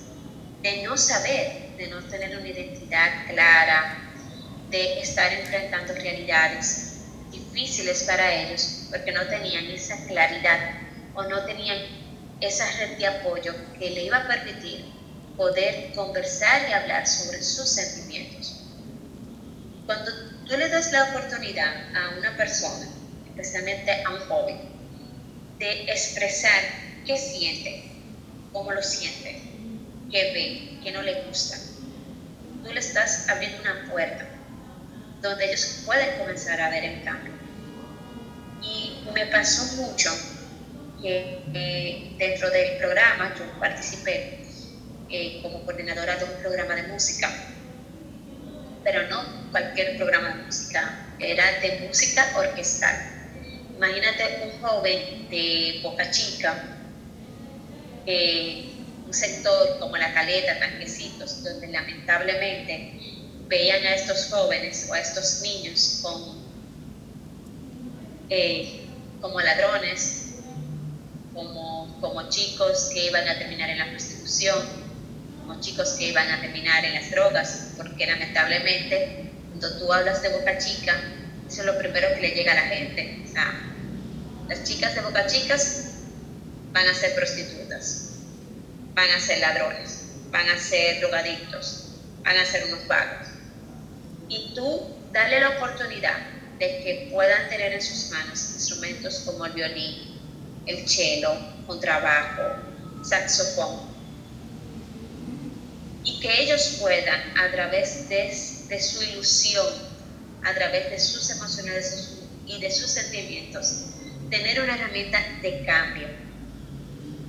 [0.62, 4.14] de no saber, de no tener una identidad clara,
[4.68, 7.00] de estar enfrentando realidades
[7.31, 10.59] difíciles para ellos porque no tenían esa claridad
[11.14, 11.79] o no tenían
[12.40, 14.85] esa red de apoyo que le iba a permitir
[15.37, 18.57] poder conversar y hablar sobre sus sentimientos.
[19.87, 20.11] Cuando
[20.46, 22.87] tú le das la oportunidad a una persona,
[23.26, 24.57] especialmente a un joven,
[25.59, 27.85] de expresar qué siente,
[28.53, 29.41] cómo lo siente,
[30.11, 31.57] qué ve, qué no le gusta,
[32.65, 34.27] tú le estás abriendo una puerta
[35.23, 37.33] donde ellos pueden comenzar a ver el cambio.
[38.63, 40.11] Y me pasó mucho
[41.01, 44.41] que eh, dentro del programa yo participé
[45.09, 47.31] eh, como coordinadora de un programa de música,
[48.85, 52.97] pero no cualquier programa de música, era de música orquestal.
[53.77, 56.80] Imagínate un joven de Boca Chica,
[59.07, 62.92] un sector como La Caleta, Tanquecitos, donde lamentablemente
[63.49, 66.03] veían a estos jóvenes o a estos niños
[68.29, 68.87] eh,
[69.20, 70.37] como ladrones,
[71.35, 74.59] como, como chicos que iban a terminar en la prostitución,
[75.40, 80.29] como chicos que iban a terminar en las drogas, porque lamentablemente cuando tú hablas de
[80.29, 80.94] Boca Chica,
[81.49, 83.23] eso es lo primero que le llega a la gente.
[83.25, 83.53] O sea,
[84.49, 86.00] las chicas de Boca Chicas
[86.72, 88.11] van a ser prostitutas,
[88.94, 93.28] van a ser ladrones, van a ser drogadictos, van a ser unos vagos
[94.30, 96.16] y tú darle la oportunidad
[96.59, 100.20] de que puedan tener en sus manos instrumentos como el violín,
[100.66, 101.33] el cello,
[101.66, 102.62] contrabajo,
[103.02, 103.80] saxofón,
[106.04, 108.33] y que ellos puedan a través de,
[108.68, 109.66] de su ilusión,
[110.44, 113.87] a través de sus emociones y de sus sentimientos,
[114.30, 116.09] tener una herramienta de cambio.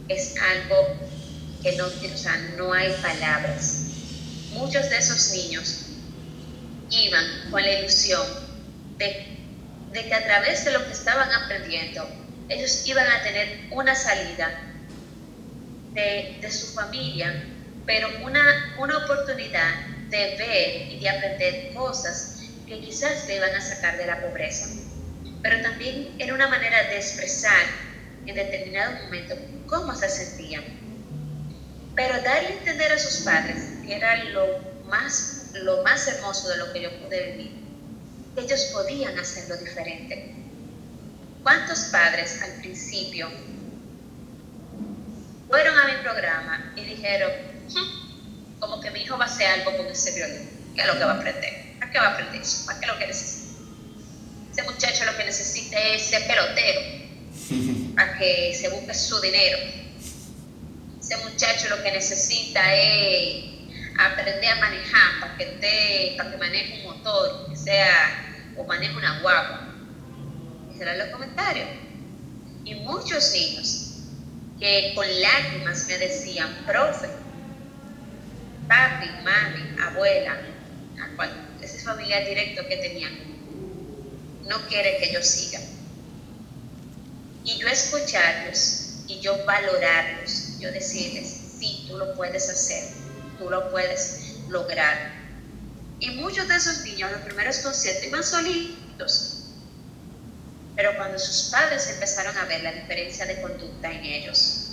[0.08, 1.12] Es algo
[1.64, 3.86] que no, o sea, no hay palabras.
[4.52, 5.86] Muchos de esos niños
[6.90, 8.26] iban con la ilusión
[8.98, 9.38] de,
[9.94, 12.08] que a través de lo que estaban aprendiendo,
[12.50, 14.52] ellos iban a tener una salida
[15.94, 17.34] de, su familia,
[17.86, 19.74] pero una, una oportunidad
[20.10, 24.68] de ver y de aprender cosas que quizás le iban a sacar de la pobreza.
[25.42, 27.66] Pero también era una manera de expresar
[28.26, 29.36] en determinado momento
[29.72, 30.64] cómo se sentían.
[31.96, 36.58] Pero darle a entender a sus padres, que era lo más lo más hermoso de
[36.58, 37.52] lo que yo pude vivir,
[38.38, 40.36] ellos podían hacerlo diferente.
[41.44, 43.30] ¿Cuántos padres al principio
[45.50, 47.32] fueron a mi programa y dijeron,
[47.68, 50.50] hmm, como que mi hijo va a hacer algo con ese violín?
[50.76, 51.80] ¿Qué es lo que va a aprender?
[51.80, 52.66] ¿Para qué va a aprender eso?
[52.66, 53.52] ¿Para qué lo que necesita?
[54.52, 56.82] Ese muchacho lo que necesita es ser pelotero,
[57.96, 59.58] para que se busque su dinero.
[61.00, 63.46] Ese muchacho lo que necesita es
[63.98, 68.96] aprender a manejar, para que, te, para que maneje un motor, que sea, o maneje
[68.96, 69.68] una guagua.
[70.70, 71.68] Esos eran los comentarios.
[72.64, 73.92] Y muchos niños
[74.60, 77.10] que con lágrimas me decían, profe,
[78.68, 80.38] papi, mami, abuela,
[81.62, 83.12] ese familiar directo que tenían,
[84.48, 85.60] no quiere que yo siga.
[87.44, 91.28] Y yo escucharlos y yo valorarlos, yo decirles,
[91.60, 93.02] sí, tú lo puedes hacer
[93.42, 95.14] tú lo puedes lograr.
[96.00, 99.38] Y muchos de esos niños, los primeros conciertos, iban solitos.
[100.76, 104.68] Pero cuando sus padres empezaron a ver la diferencia de conducta en ellos,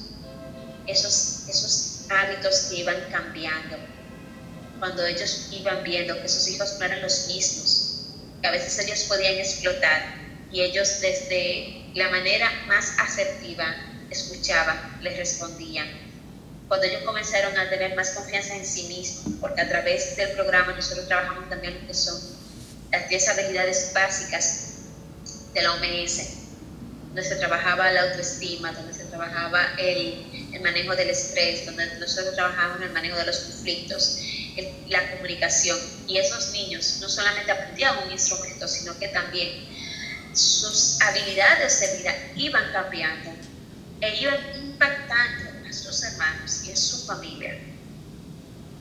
[0.86, 3.76] esos, esos hábitos que iban cambiando,
[4.78, 8.06] cuando ellos iban viendo que sus hijos no eran los mismos,
[8.40, 10.14] que a veces ellos podían explotar
[10.52, 13.74] y ellos desde la manera más asertiva
[14.10, 15.86] escuchaban, les respondían
[16.68, 20.74] cuando ellos comenzaron a tener más confianza en sí mismos, porque a través del programa
[20.74, 22.20] nosotros trabajamos también lo que son
[22.92, 24.74] las 10 habilidades básicas
[25.54, 26.20] de la OMS,
[27.06, 32.34] donde se trabajaba la autoestima, donde se trabajaba el, el manejo del estrés, donde nosotros
[32.34, 34.18] trabajábamos en el manejo de los conflictos,
[34.88, 35.78] la comunicación.
[36.06, 39.66] Y esos niños no solamente aprendían un instrumento, sino que también
[40.34, 43.30] sus habilidades de vida iban cambiando
[44.00, 47.58] e iban impactando a sus hermanos y a su familia.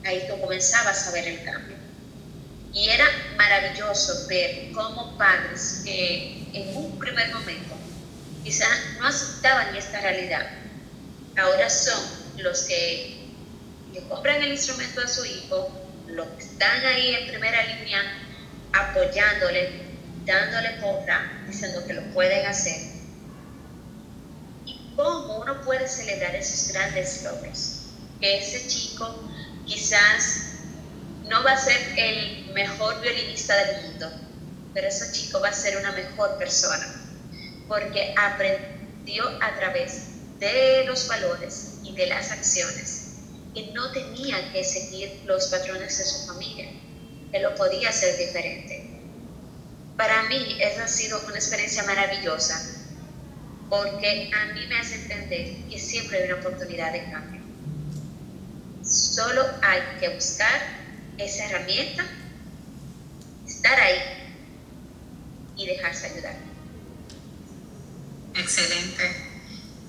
[0.04, 1.76] Ahí tú comenzabas a ver el cambio.
[2.72, 3.06] Y era
[3.36, 7.74] maravilloso ver cómo padres que en un primer momento
[8.44, 10.48] quizás no aceptaban esta realidad,
[11.36, 12.00] ahora son
[12.36, 13.18] los que
[14.08, 15.70] compran el instrumento a su hijo,
[16.06, 18.00] los que están ahí en primera línea
[18.72, 19.87] apoyándole,
[20.28, 22.76] dándole porra, diciendo que lo pueden hacer.
[24.66, 27.86] Y cómo uno puede celebrar esos grandes logros.
[28.20, 29.24] Que ese chico
[29.66, 30.42] quizás
[31.28, 34.10] no va a ser el mejor violinista del mundo,
[34.74, 36.86] pero ese chico va a ser una mejor persona,
[37.66, 43.04] porque aprendió a través de los valores y de las acciones
[43.54, 46.68] que no tenía que seguir los patrones de su familia,
[47.32, 48.87] que lo podía hacer diferente
[49.98, 52.56] para mí esa ha sido una experiencia maravillosa
[53.68, 57.42] porque a mí me hace entender que siempre hay una oportunidad de cambio.
[58.82, 60.62] Solo hay que buscar
[61.18, 62.06] esa herramienta,
[63.46, 64.32] estar ahí
[65.56, 66.36] y dejarse ayudar.
[68.34, 69.28] Excelente.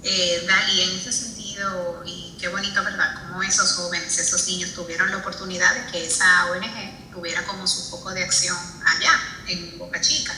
[0.04, 3.28] Eh, Dali, en ese sentido, y qué bonito, ¿verdad?
[3.28, 7.90] Como esos jóvenes, esos niños tuvieron la oportunidad de que esa ONG tuviera como su
[7.92, 10.34] foco de acción allá, en Boca Chica.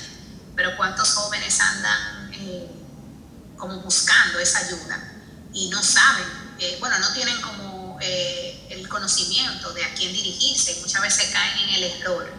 [0.56, 2.67] Pero cuántos jóvenes andan eh,
[3.58, 5.13] como buscando esa ayuda
[5.54, 6.26] y no saben,
[6.60, 10.80] eh, bueno, no tienen como eh, el conocimiento de a quién dirigirse.
[10.82, 12.32] Muchas veces caen en el error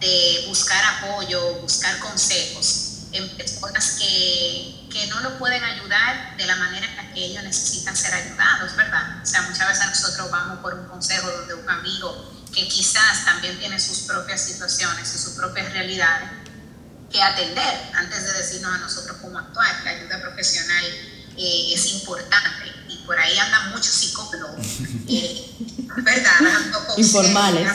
[0.00, 6.56] de buscar apoyo, buscar consejos en personas que, que no lo pueden ayudar de la
[6.56, 9.20] manera en la que ellos necesitan ser ayudados, ¿verdad?
[9.22, 13.58] O sea, muchas veces nosotros vamos por un consejo donde un amigo que quizás también
[13.58, 16.28] tiene sus propias situaciones y sus propias realidades
[17.10, 19.82] que atender antes de decirnos a nosotros cómo actuar.
[19.84, 20.84] La ayuda profesional
[21.38, 24.66] eh, es importante y por ahí andan muchos psicólogos,
[25.08, 25.50] eh,
[25.96, 26.32] ¿verdad?
[26.40, 27.68] Dando informales.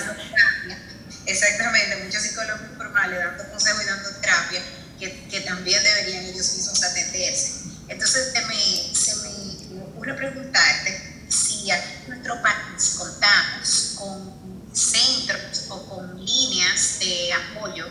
[1.26, 4.62] exactamente, muchos psicólogos informales dando consejos y dando terapia
[5.00, 7.64] que, que, también deberían ellos mismos atenderse.
[7.88, 14.45] Entonces se me, se me ocurre preguntarte si aquí en nuestro país contamos con
[14.76, 17.88] centros o con líneas de apoyo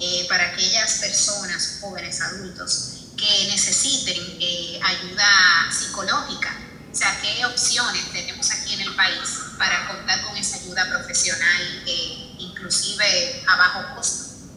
[0.00, 6.56] eh, para aquellas personas, jóvenes, adultos, que necesiten eh, ayuda psicológica.
[6.90, 11.82] O sea, ¿qué opciones tenemos aquí en el país para contar con esa ayuda profesional,
[11.86, 14.50] eh, inclusive a bajo costo?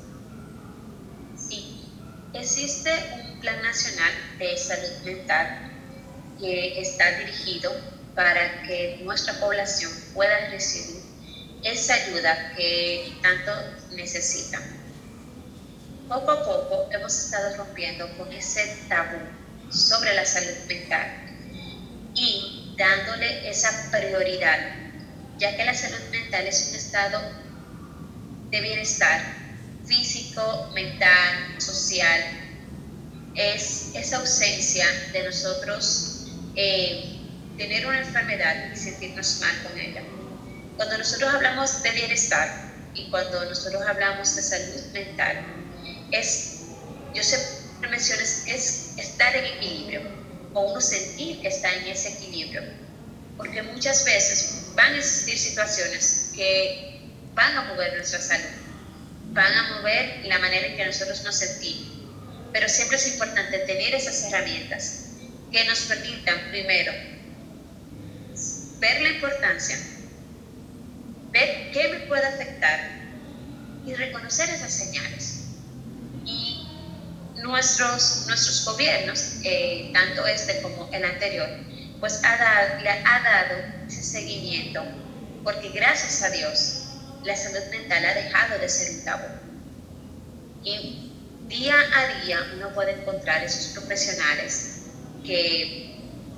[1.38, 1.82] Sí,
[2.34, 5.72] existe un plan nacional de salud mental
[6.40, 7.72] que está dirigido
[8.16, 11.05] para que nuestra población pueda recibir
[11.66, 13.52] esa ayuda que tanto
[13.96, 14.62] necesitan.
[16.08, 19.18] Poco a poco hemos estado rompiendo con ese tabú
[19.72, 21.08] sobre la salud mental
[22.14, 24.60] y dándole esa prioridad,
[25.40, 27.20] ya que la salud mental es un estado
[28.52, 29.22] de bienestar
[29.86, 32.22] físico, mental, social.
[33.34, 37.20] Es esa ausencia de nosotros eh,
[37.58, 40.04] tener una enfermedad y sentirnos mal con ella.
[40.76, 45.46] Cuando nosotros hablamos de bienestar y cuando nosotros hablamos de salud mental,
[46.12, 46.64] es,
[47.14, 50.02] yo siempre menciono, es estar en equilibrio
[50.54, 52.62] o uno sentir que está en ese equilibrio.
[53.38, 57.02] Porque muchas veces van a existir situaciones que
[57.34, 58.46] van a mover nuestra salud,
[59.32, 61.88] van a mover la manera en que nosotros nos sentimos.
[62.52, 65.06] Pero siempre es importante tener esas herramientas
[65.52, 66.94] que nos permitan, primero,
[68.80, 69.78] ver la importancia
[71.36, 72.80] ver qué me puede afectar
[73.86, 75.42] y reconocer esas señales.
[76.26, 76.66] Y
[77.44, 81.50] nuestros, nuestros gobiernos, eh, tanto este como el anterior,
[82.00, 84.82] pues ha dado, le ha dado ese seguimiento,
[85.44, 86.84] porque gracias a Dios
[87.24, 89.28] la salud mental ha dejado de ser un tabú.
[90.64, 91.12] Y
[91.50, 94.84] día a día uno puede encontrar esos profesionales
[95.26, 95.98] que,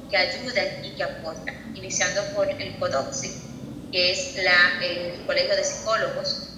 [0.10, 3.47] que ayudan y que aportan, iniciando por el CODOXI,
[3.92, 6.50] que es la, el Colegio de Psicólogos.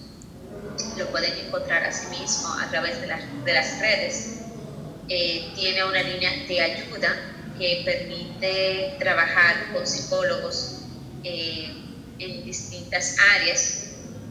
[0.98, 4.40] Lo pueden encontrar asimismo a través de, de las redes.
[5.10, 7.16] Eh, tiene una línea de ayuda
[7.58, 10.82] que permite trabajar con psicólogos
[11.24, 11.74] eh,
[12.20, 13.86] en distintas áreas.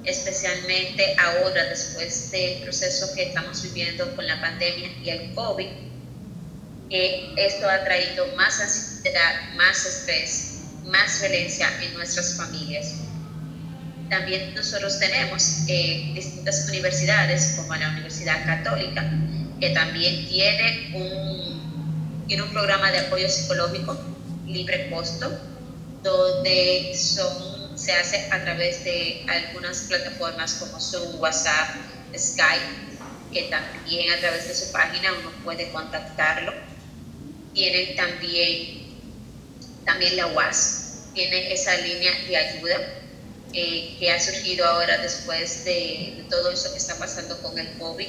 [0.04, 5.68] especialmente ahora después del proceso que estamos viviendo con la pandemia y el COVID,
[6.88, 10.47] que esto ha traído más ansiedad, más estrés,
[10.90, 12.94] más violencia en nuestras familias.
[14.08, 19.04] También nosotros tenemos eh, distintas universidades, como la Universidad Católica,
[19.60, 23.98] que también tiene un, tiene un programa de apoyo psicológico
[24.46, 25.30] libre costo,
[26.02, 31.76] donde son, se hace a través de algunas plataformas como Zoom, WhatsApp,
[32.16, 32.88] Skype,
[33.32, 36.52] que también a través de su página uno puede contactarlo.
[37.52, 38.87] Tienen también,
[39.88, 42.76] también la UAS, tiene esa línea de ayuda
[43.54, 48.06] eh, que ha surgido ahora después de, todo eso que está pasando con el COVID,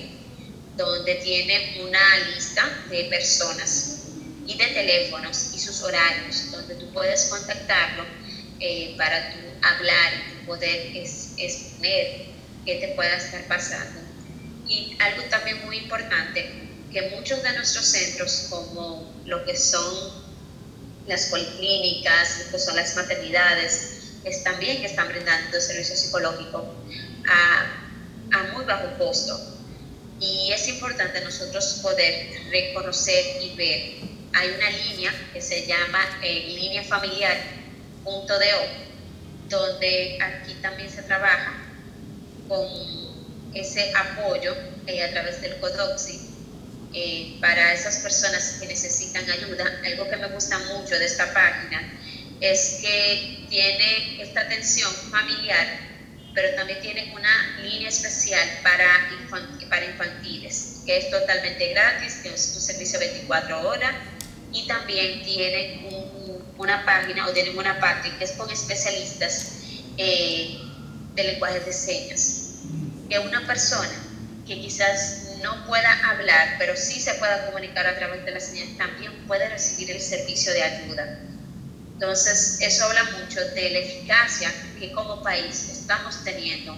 [0.75, 4.07] donde tiene una lista de personas
[4.45, 8.03] y de teléfonos y sus horarios, donde tú puedes contactarlo
[8.59, 12.25] eh, para tú hablar y poder exponer
[12.65, 14.01] qué te pueda estar pasando.
[14.67, 20.28] Y algo también muy importante, que muchos de nuestros centros, como lo que son
[21.09, 26.73] las policlínicas, que son las maternidades, es también están brindando servicio psicológico
[27.27, 29.39] a, muy bajo costo.
[30.19, 36.45] Y es importante nosotros poder reconocer y ver hay una línea que se llama eh,
[36.49, 37.37] línea familiar
[39.49, 41.53] donde aquí también se trabaja
[42.47, 42.67] con
[43.53, 44.55] ese apoyo
[44.87, 46.28] eh, a través del CODOXI
[46.93, 49.65] eh, para esas personas que necesitan ayuda.
[49.85, 51.93] Algo que me gusta mucho de esta página
[52.41, 55.67] es que tiene esta atención familiar,
[56.33, 58.87] pero también tiene una línea especial para,
[59.69, 63.93] para infantiles, que es totalmente gratis, que es un servicio 24 horas
[64.51, 65.85] y también tienen
[66.57, 69.53] una página o tienen una parte que es con especialistas
[69.97, 70.59] eh,
[71.15, 72.45] de lenguaje de señas.
[73.09, 73.89] Que una persona
[74.47, 78.77] que quizás no pueda hablar, pero sí se pueda comunicar a través de las señas,
[78.77, 81.07] también puede recibir el servicio de ayuda.
[81.93, 86.77] Entonces, eso habla mucho de la eficacia que como país estamos teniendo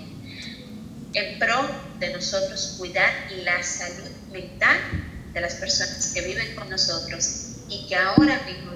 [1.14, 4.80] en pro de nosotros cuidar la salud mental
[5.34, 8.72] de las personas que viven con nosotros y que ahora mismo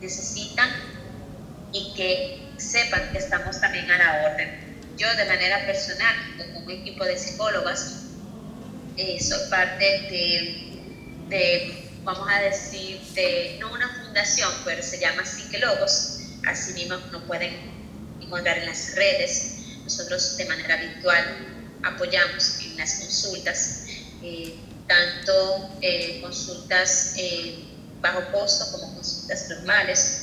[0.00, 0.70] necesitan
[1.72, 4.50] y que sepan que estamos también a la orden.
[4.96, 8.03] Yo de manera personal, con un equipo de psicólogas,
[8.96, 9.18] eh,
[9.50, 9.84] parte
[11.28, 17.22] de, vamos a decir, de, no una fundación, pero se llama Psiquelogos, así mismo nos
[17.24, 17.54] pueden
[18.20, 19.56] encontrar en las redes.
[19.82, 21.24] Nosotros de manera virtual
[21.82, 23.86] apoyamos en las consultas,
[24.22, 24.54] eh,
[24.86, 27.14] tanto eh, consultas
[28.00, 30.20] bajo costo como consultas normales.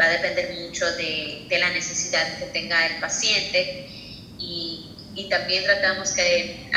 [0.00, 3.93] Va a depender mucho de, de la necesidad que tenga el paciente
[5.14, 6.68] y, también tratamos que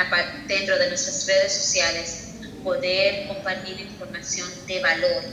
[0.47, 2.27] dentro de nuestras redes sociales
[2.63, 5.23] poder compartir información de valor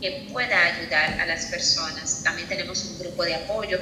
[0.00, 2.22] que pueda ayudar a las personas.
[2.22, 3.78] También tenemos un grupo de apoyo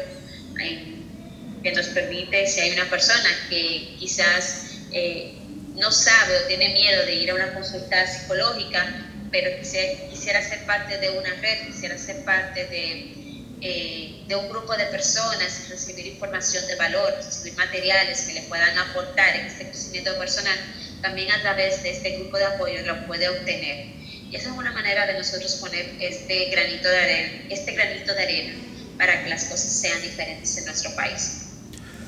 [1.62, 5.34] que nos permite, si hay una persona que quizás eh,
[5.74, 10.98] no sabe o tiene miedo de ir a una consulta psicológica, pero quisiera, ser parte
[10.98, 13.23] de una red, quisiera ser parte de,
[13.60, 18.76] eh, de un grupo de personas, recibir información de valor, recibir materiales que le puedan
[18.78, 20.58] aportar en este crecimiento personal,
[21.02, 23.86] también a través de este grupo de apoyo lo puede obtener.
[24.30, 28.22] Y esa es una manera de nosotros poner este granito de arena, este granito de
[28.22, 28.54] arena
[28.98, 31.46] para que las cosas sean diferentes en nuestro país.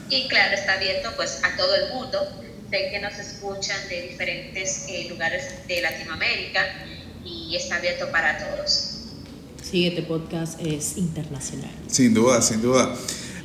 [0.08, 2.42] Y claro, está abierto pues a todo el mundo.
[2.70, 6.64] Sé que nos escuchan de diferentes eh, lugares de Latinoamérica
[7.24, 8.95] y está abierto para todos.
[9.68, 11.72] Sí, este podcast es internacional.
[11.88, 12.94] Sin duda, sin duda.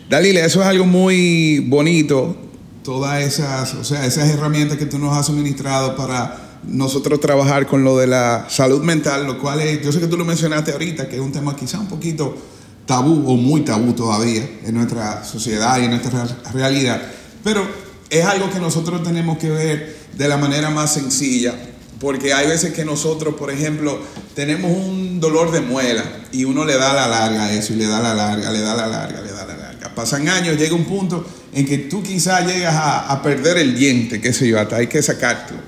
[0.07, 2.35] Dalila, eso es algo muy bonito,
[2.83, 7.83] todas esas, o sea, esas herramientas que tú nos has suministrado para nosotros trabajar con
[7.83, 11.09] lo de la salud mental, lo cual es, yo sé que tú lo mencionaste ahorita,
[11.09, 12.37] que es un tema quizá un poquito
[12.85, 17.01] tabú o muy tabú todavía en nuestra sociedad y en nuestra realidad,
[17.43, 17.65] pero
[18.11, 21.55] es algo que nosotros tenemos que ver de la manera más sencilla,
[22.01, 24.01] porque hay veces que nosotros, por ejemplo,
[24.33, 27.85] tenemos un dolor de muela y uno le da la larga a eso y le
[27.85, 29.93] da la larga, le da la larga, le da la larga.
[29.93, 31.23] Pasan años, llega un punto
[31.53, 35.03] en que tú quizás llegas a, perder el diente, qué sé yo, hasta hay que
[35.03, 35.59] sacártelo,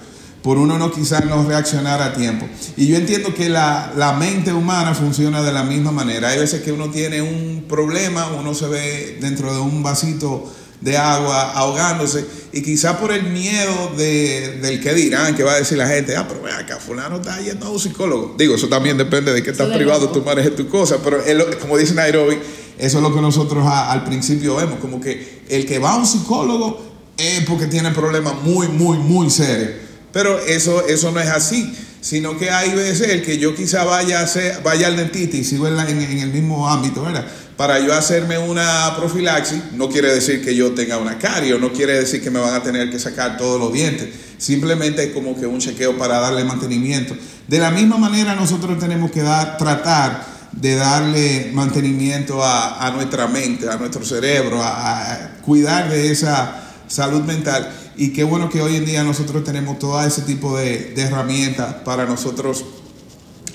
[0.42, 2.48] por uno no quizás no reaccionar a tiempo.
[2.78, 6.30] Y yo entiendo que la, la mente humana funciona de la misma manera.
[6.30, 10.52] Hay veces que uno tiene un problema, uno se ve dentro de un vasito
[10.84, 15.58] de agua ahogándose y quizá por el miedo de, del que dirán, que va a
[15.58, 18.36] decir la gente, ah, pero vea acá, fulano está yendo a un psicólogo.
[18.38, 21.24] Digo, eso también depende de qué tan privado tú manejes tu cosa, pero
[21.62, 22.38] como dice Nairobi,
[22.78, 26.06] eso es lo que nosotros al principio vemos, como que el que va a un
[26.06, 26.84] psicólogo
[27.18, 29.72] es porque tiene problemas muy, muy, muy serios.
[30.12, 31.74] Pero eso, eso no es así,
[32.04, 35.70] sino que hay veces que yo quizá vaya, a hacer, vaya al dentista y sigo
[35.70, 37.26] en, el mismo ámbito, ¿verdad?
[37.56, 41.94] Para yo hacerme una profilaxis, no quiere decir que yo tenga una cario, no quiere
[41.94, 45.48] decir que me van a tener que sacar todos los dientes, simplemente es como que
[45.48, 47.16] un chequeo para darle mantenimiento.
[47.48, 53.78] De la misma manera nosotros tenemos que tratar de darle mantenimiento a, nuestra mente, a
[53.78, 57.72] nuestro cerebro, a cuidar de esa salud mental.
[57.96, 61.76] Y qué bueno que hoy en día nosotros tenemos todo ese tipo de, de herramientas
[61.86, 62.66] para nosotros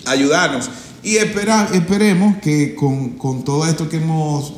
[0.07, 0.71] ayudarnos.
[1.03, 4.55] Y espera, esperemos que con, con, todo esto que hemos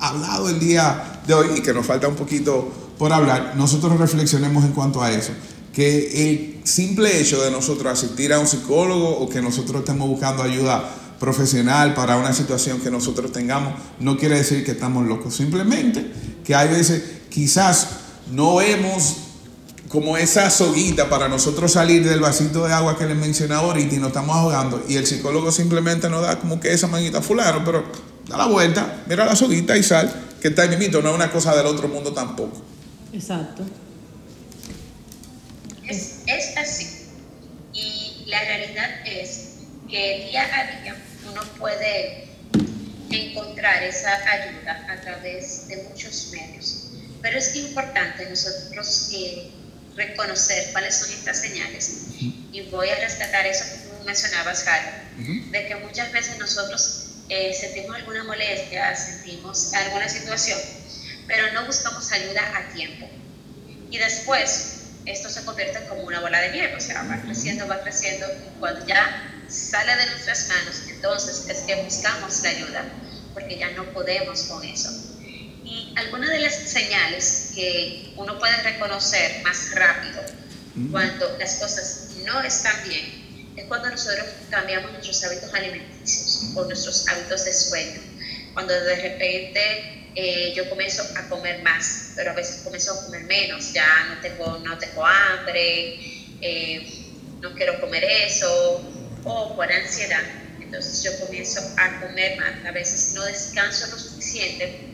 [0.00, 4.64] hablado el día de hoy y que nos falta un poquito por hablar, nosotros reflexionemos
[4.64, 5.32] en cuanto a eso.
[5.72, 10.42] Que el simple hecho de nosotros asistir a un psicólogo o que nosotros estemos buscando
[10.42, 15.34] ayuda profesional para una situación que nosotros tengamos, no quiere decir que estamos locos.
[15.34, 16.12] Simplemente
[16.44, 17.88] que hay veces quizás
[18.32, 19.16] no vemos
[19.94, 23.98] como esa soguita para nosotros salir del vasito de agua que les mencionaba ahorita y
[23.98, 27.84] nos estamos ahogando y el psicólogo simplemente nos da como que esa manita fulano, pero
[28.26, 31.30] da la vuelta, mira la soguita y sal, que está en mito, no es una
[31.30, 32.60] cosa del otro mundo tampoco.
[33.12, 33.62] Exacto.
[35.88, 36.88] Es, es así.
[37.72, 39.50] Y la realidad es
[39.88, 40.96] que día a día
[41.30, 42.30] uno puede
[43.10, 46.84] encontrar esa ayuda a través de muchos medios
[47.24, 49.50] pero es importante nosotros eh,
[49.96, 52.02] reconocer cuáles son estas señales.
[52.52, 57.52] Y voy a rescatar eso que tú mencionabas, Jari, de que muchas veces nosotros eh,
[57.58, 60.58] sentimos alguna molestia, sentimos alguna situación,
[61.26, 63.08] pero no buscamos ayuda a tiempo.
[63.90, 64.74] Y después
[65.06, 68.58] esto se convierte como una bola de nieve, o sea, va creciendo, va creciendo, y
[68.58, 72.84] cuando ya sale de nuestras manos, entonces es que buscamos la ayuda,
[73.34, 75.13] porque ya no podemos con eso.
[75.64, 80.22] Y algunas de las señales que uno puede reconocer más rápido
[80.74, 80.90] mm.
[80.90, 83.24] cuando las cosas no están bien
[83.56, 88.00] es cuando nosotros cambiamos nuestros hábitos alimenticios o nuestros hábitos de sueño.
[88.52, 93.24] Cuando de repente eh, yo comienzo a comer más, pero a veces comienzo a comer
[93.24, 95.98] menos, ya no tengo, no tengo hambre,
[96.40, 97.06] eh,
[97.40, 98.82] no quiero comer eso,
[99.24, 100.22] o por ansiedad.
[100.60, 104.93] Entonces yo comienzo a comer más, a veces no descanso lo suficiente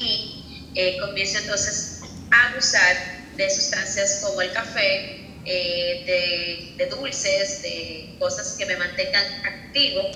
[0.00, 2.96] y eh, comienzo entonces a abusar
[3.36, 10.10] de sustancias como el café, eh, de, de, dulces, de cosas que me mantengan activo,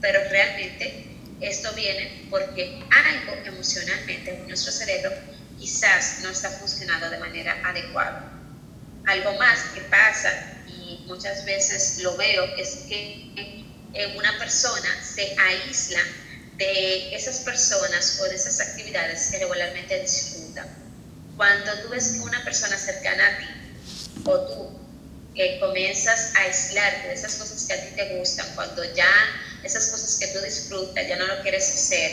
[0.00, 1.04] pero realmente
[1.40, 5.12] esto viene porque algo emocionalmente en nuestro cerebro
[5.58, 8.32] quizás no está funcionando de manera adecuada.
[9.06, 10.30] Algo más que pasa
[10.66, 13.28] y muchas veces lo veo es que
[14.16, 16.00] una persona se aísla
[16.58, 20.66] de esas personas o de esas actividades que regularmente disfrutan.
[21.36, 24.78] Cuando tú ves una persona cercana a ti o tú
[25.34, 29.08] que comienzas a aislarte de esas cosas que a ti te gustan, cuando ya
[29.62, 32.10] esas cosas que tú disfrutas ya no lo quieres hacer,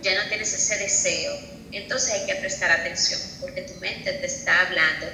[0.00, 1.32] ya no tienes ese deseo,
[1.72, 5.06] entonces hay que prestar atención porque tu mente te está hablando,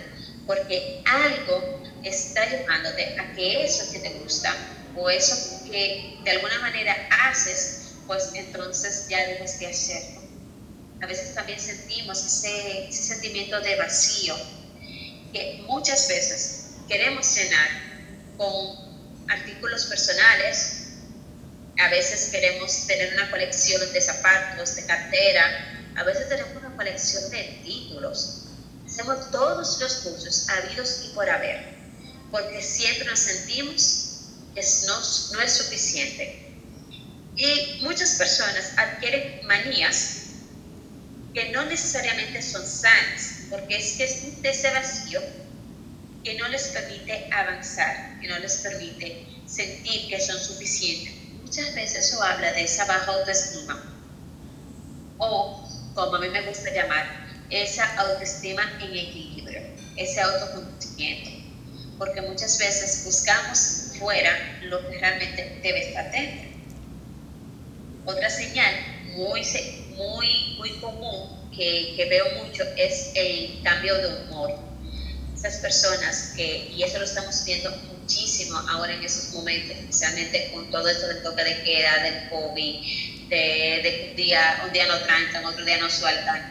[0.46, 4.54] porque algo está llevándote a que eso que te gusta
[4.94, 10.20] o eso que de alguna manera haces pues entonces ya debes de hacerlo.
[11.02, 14.34] A veces también sentimos ese, sentimiento de vacío
[15.32, 17.68] que muchas veces queremos llenar
[18.36, 20.82] con artículos personales,
[21.78, 27.30] a veces queremos tener una colección de zapatos, de cartera, a veces tenemos una colección
[27.30, 28.44] de títulos.
[28.86, 31.74] Hacemos todos los cursos habidos y por haber,
[32.30, 34.20] porque siempre nos sentimos
[34.54, 35.00] que no,
[35.32, 36.43] no es suficiente
[37.36, 40.20] y muchas personas adquieren manías
[41.34, 45.20] que no necesariamente son sanas, porque es que es ese vacío
[46.22, 49.16] que no les permite avanzar, que no les permite
[49.46, 51.12] sentir que son suficientes.
[51.42, 53.80] Muchas veces eso habla de esa baja autoestima,
[55.18, 55.50] o
[55.94, 57.04] como a mí me gusta llamar,
[57.50, 59.62] esa autoestima en equilibrio,
[59.96, 61.30] ese autoconocimiento,
[61.98, 66.53] porque muchas veces buscamos fuera lo que realmente debe estar dentro.
[68.06, 68.74] Otra señal
[69.14, 69.42] muy,
[69.96, 74.50] muy, muy común que, que veo mucho es el cambio de humor.
[75.34, 80.70] Esas personas que, y eso lo estamos viendo muchísimo ahora en esos momentos, especialmente con
[80.70, 83.36] todo esto del toque de queda, del COVID, de,
[83.82, 86.50] de un, día, un día no trancan, otro día no sueltan.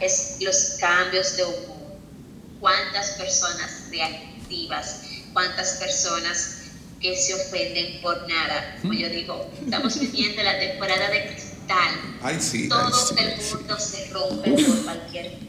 [0.00, 1.98] Es los cambios de humor.
[2.60, 5.00] ¿Cuántas personas reactivas?
[5.32, 6.63] ¿Cuántas personas
[7.04, 8.76] que se ofenden por nada.
[8.80, 11.94] Como yo digo, estamos viviendo la temporada de cristal.
[12.22, 12.80] Ay, sí, Todo
[13.18, 15.44] el mundo se rompe por cualquier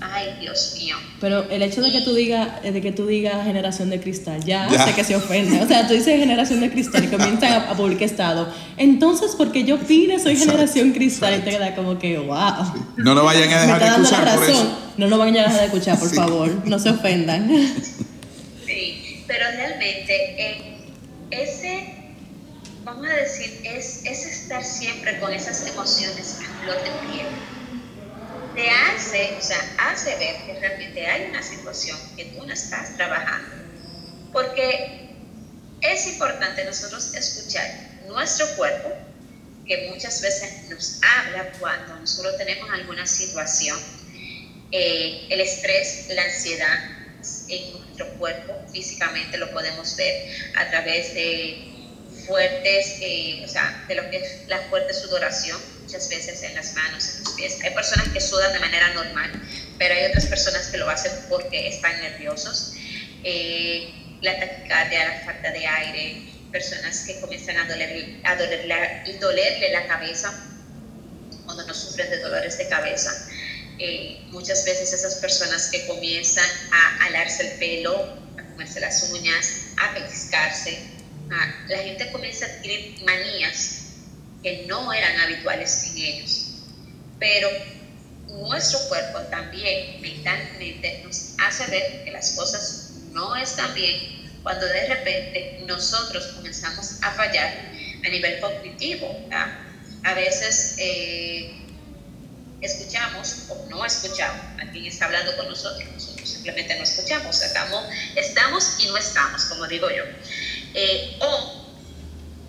[0.00, 0.96] Ay, Dios mío.
[1.20, 4.68] Pero el hecho de que tú digas de que tú digas generación de cristal ya,
[4.68, 4.82] Ya.
[4.82, 5.60] hace que se ofende.
[5.62, 8.52] O sea, tú dices generación de cristal y comienzan a, a publicar estado.
[8.76, 12.72] Entonces, porque yo opine soy generación cristal y te queda como que, wow.
[12.96, 14.78] No nos vayan a Me dejar está de dando la escuchar por eso.
[14.96, 16.16] No nos vayan a dejar de escuchar, por Sí.
[16.16, 16.66] favor.
[16.66, 17.48] No se ofendan.
[18.66, 20.71] Sí, pero realmente eh,
[21.32, 21.94] ese,
[22.84, 27.26] vamos a decir, es, es estar siempre con esas emociones a flor de piel.
[28.54, 32.94] Te hace, o sea, hace ver que realmente hay una situación que tú no estás
[32.96, 33.48] trabajando.
[34.32, 35.10] Porque
[35.80, 37.66] es importante nosotros escuchar
[38.08, 38.92] nuestro cuerpo,
[39.66, 43.78] que muchas veces nos habla cuando nosotros tenemos alguna situación.
[44.70, 46.91] Eh, el estrés, la ansiedad
[47.48, 50.14] en nuestro cuerpo, físicamente lo podemos ver
[50.54, 51.72] a través de
[52.26, 56.74] fuertes, eh, o sea, de lo que es la fuerte sudoración, muchas veces en las
[56.74, 57.58] manos, en los pies.
[57.62, 59.30] Hay personas que sudan de manera normal,
[59.78, 62.74] pero hay otras personas que lo hacen porque están nerviosos.
[63.24, 69.70] Eh, la taquicardia, la falta de aire, personas que comienzan a, doler, a dolerle, dolerle
[69.70, 70.32] la cabeza
[71.44, 73.10] cuando no sufren de dolores de cabeza.
[74.30, 77.94] Muchas veces esas personas que comienzan a alarse el pelo,
[78.38, 80.78] a comerse las uñas, a pellizcarse,
[81.68, 83.82] la gente comienza a adquirir manías
[84.42, 86.46] que no eran habituales en ellos.
[87.18, 87.48] Pero
[88.28, 94.86] nuestro cuerpo también mentalmente nos hace ver que las cosas no están bien cuando de
[94.86, 97.70] repente nosotros comenzamos a fallar
[98.04, 99.28] a nivel cognitivo.
[100.04, 101.62] A veces eh,
[102.62, 105.88] escuchamos o no escuchamos a quien está hablando con nosotros.
[105.92, 107.42] Nosotros simplemente no escuchamos.
[107.42, 107.84] Estamos,
[108.16, 110.04] estamos y no estamos, como digo yo.
[110.74, 111.62] Eh, o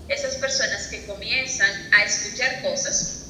[0.08, 3.24] esas personas que comienzan a escuchar cosas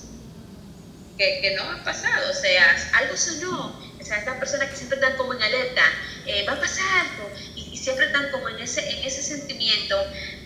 [1.18, 4.98] que, que no han pasado, o sea, algo sonó, o sea, estas personas que siempre
[4.98, 5.84] están como en alerta,
[6.26, 9.96] eh, va a pasar algo, y, y siempre están como en ese, en ese sentimiento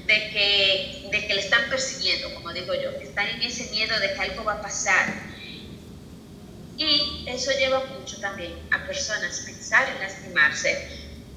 [0.06, 3.98] de que, de que le están persiguiendo, como digo yo, que están en ese miedo
[4.00, 5.37] de que algo va a pasar.
[6.78, 10.78] Y eso lleva mucho también a personas pensar en lastimarse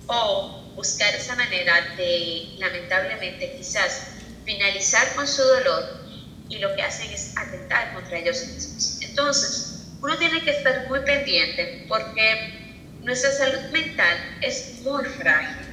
[0.06, 4.02] o buscar esa manera de, lamentablemente, quizás
[4.44, 6.00] finalizar con su dolor
[6.48, 8.98] y lo que hacen es atentar contra ellos mismos.
[9.00, 12.60] Entonces, uno tiene que estar muy pendiente porque
[13.02, 15.66] nuestra salud mental es muy frágil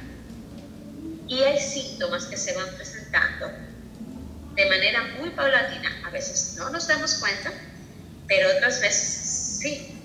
[1.26, 3.50] y hay síntomas que se van presentando
[4.54, 6.02] de manera muy paulatina.
[6.06, 7.52] A veces no nos damos cuenta,
[8.26, 9.27] pero otras veces
[9.60, 9.98] sí.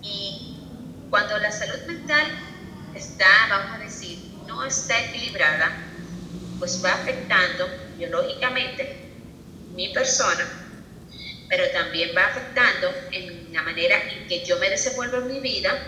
[0.00, 0.58] Y
[1.08, 2.36] cuando la salud mental
[2.92, 5.72] está, vamos a decir, no está equilibrada,
[6.58, 8.98] pues va afectando biológicamente
[9.70, 10.50] mi persona,
[11.48, 15.82] pero también va afectando en la manera en que yo me desenvuelvo en mi vida,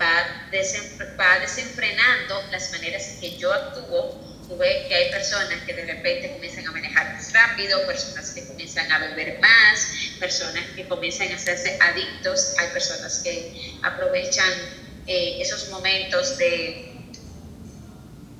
[0.00, 4.08] va, desen- va desenfrenando las maneras en que yo actúo.
[4.52, 8.46] Tú ves que hay personas que de repente comienzan a manejar más rápido, personas que
[8.46, 9.88] comienzan a beber más,
[10.20, 14.52] personas que comienzan a hacerse adictos, hay personas que aprovechan
[15.06, 16.92] eh, esos momentos de,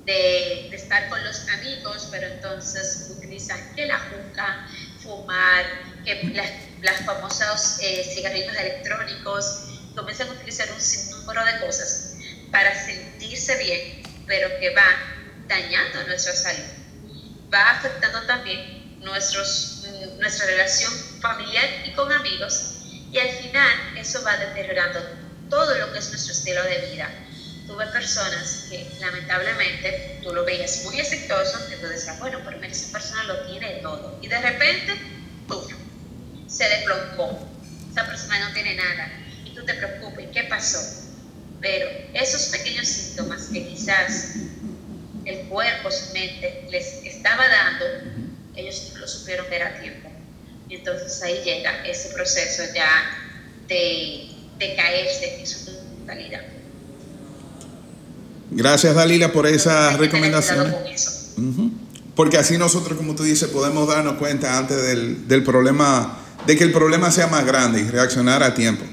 [0.04, 4.68] de, de estar con los amigos, pero entonces utilizan que la juca,
[5.02, 5.64] fumar,
[6.04, 6.50] que las,
[6.82, 9.62] las famosos eh, cigarrillos electrónicos,
[9.96, 12.16] comienzan a utilizar un sinnúmero de cosas
[12.50, 16.64] para sentirse bien, pero que va dañando nuestra salud,
[17.53, 19.84] va afectando también nuestros,
[20.18, 22.78] nuestra relación familiar y con amigos,
[23.11, 25.01] y al final eso va deteriorando
[25.51, 27.11] todo lo que es nuestro estilo de vida.
[27.66, 32.72] Tuve personas que lamentablemente tú lo veías muy exitoso, que tú decías, bueno, pero mira,
[32.72, 34.95] esa persona lo tiene todo, y de repente,
[35.47, 35.62] ¡pum!
[36.47, 37.49] se desplomó.
[37.90, 39.11] Esa persona no tiene nada,
[39.45, 40.78] y tú te preocupas, ¿y qué pasó?
[41.61, 44.34] Pero esos pequeños síntomas que quizás
[45.24, 47.84] el cuerpo, su mente les estaba dando,
[48.56, 50.10] ellos no lo supieron ver a tiempo.
[50.68, 52.88] Y entonces ahí llega ese proceso ya
[53.68, 56.40] de, de caerse en su totalidad.
[58.50, 61.34] Gracias, Dalila, por esas recomendaciones.
[62.14, 66.64] Porque así nosotros, como tú dices, podemos darnos cuenta antes del, del problema, de que
[66.64, 68.84] el problema sea más grande y reaccionar a tiempo.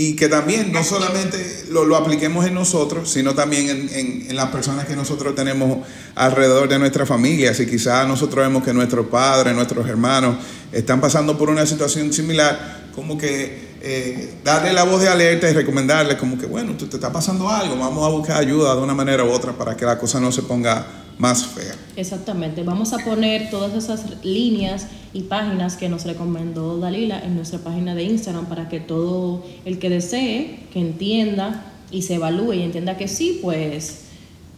[0.00, 4.36] Y que también no solamente lo, lo apliquemos en nosotros, sino también en, en- en
[4.36, 5.78] las personas que nosotros tenemos
[6.14, 7.52] alrededor de nuestra familia.
[7.52, 10.36] Si quizás nosotros vemos que nuestros padres, nuestros hermanos
[10.70, 15.52] están pasando por una situación similar, como que eh, darle la voz de alerta y
[15.52, 18.94] recomendarle como que, bueno, tú te está pasando algo, vamos a buscar ayuda de una
[18.94, 20.86] manera u otra para que la cosa no se ponga
[21.18, 21.74] más fea.
[21.96, 27.58] Exactamente, vamos a poner todas esas líneas y páginas que nos recomendó Dalila en nuestra
[27.58, 32.62] página de Instagram para que todo el que desee, que entienda y se evalúe y
[32.62, 34.04] entienda que sí, pues,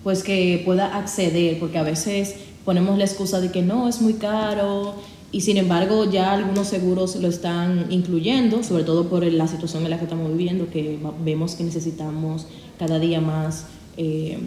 [0.05, 2.35] pues que pueda acceder, porque a veces
[2.65, 4.97] ponemos la excusa de que no, es muy caro,
[5.33, 9.91] y sin embargo ya algunos seguros lo están incluyendo, sobre todo por la situación en
[9.91, 12.47] la que estamos viviendo, que vemos que necesitamos
[12.79, 14.39] cada día más eh,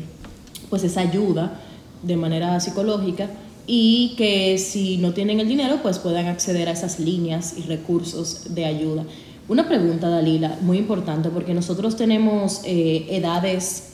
[0.70, 1.62] pues esa ayuda
[2.04, 3.30] de manera psicológica
[3.66, 8.54] y que si no tienen el dinero pues puedan acceder a esas líneas y recursos
[8.54, 9.06] de ayuda.
[9.48, 13.94] Una pregunta, Dalila, muy importante, porque nosotros tenemos eh, edades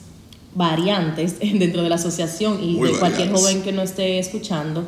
[0.54, 4.84] variantes dentro de la asociación y de cualquier joven que no esté escuchando.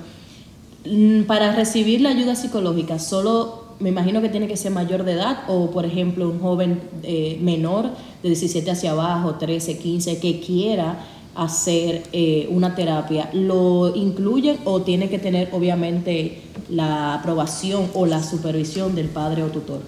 [0.86, 5.14] Mm, para recibir la ayuda psicológica, solo me imagino que tiene que ser mayor de
[5.14, 7.90] edad o, por ejemplo, un joven eh, menor
[8.22, 11.00] de 17 hacia abajo, 13, 15, que quiera
[11.36, 18.22] hacer eh, una terapia, ¿lo incluyen o tiene que tener obviamente la aprobación o la
[18.22, 19.82] supervisión del padre o tutor?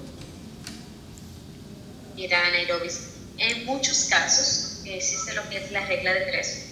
[2.16, 2.89] Mira, Nairobi,
[3.38, 6.66] en muchos casos existe lo que es la regla de tres,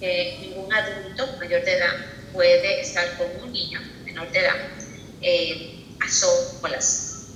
[0.00, 1.94] que ningún adulto mayor de edad
[2.32, 4.56] puede estar con un niño menor de edad
[5.22, 7.26] eh, a solas,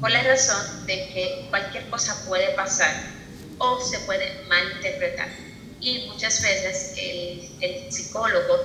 [0.00, 2.94] por la razón de que cualquier cosa puede pasar
[3.58, 5.41] o se puede malinterpretar.
[5.82, 8.64] Y muchas veces el, el psicólogo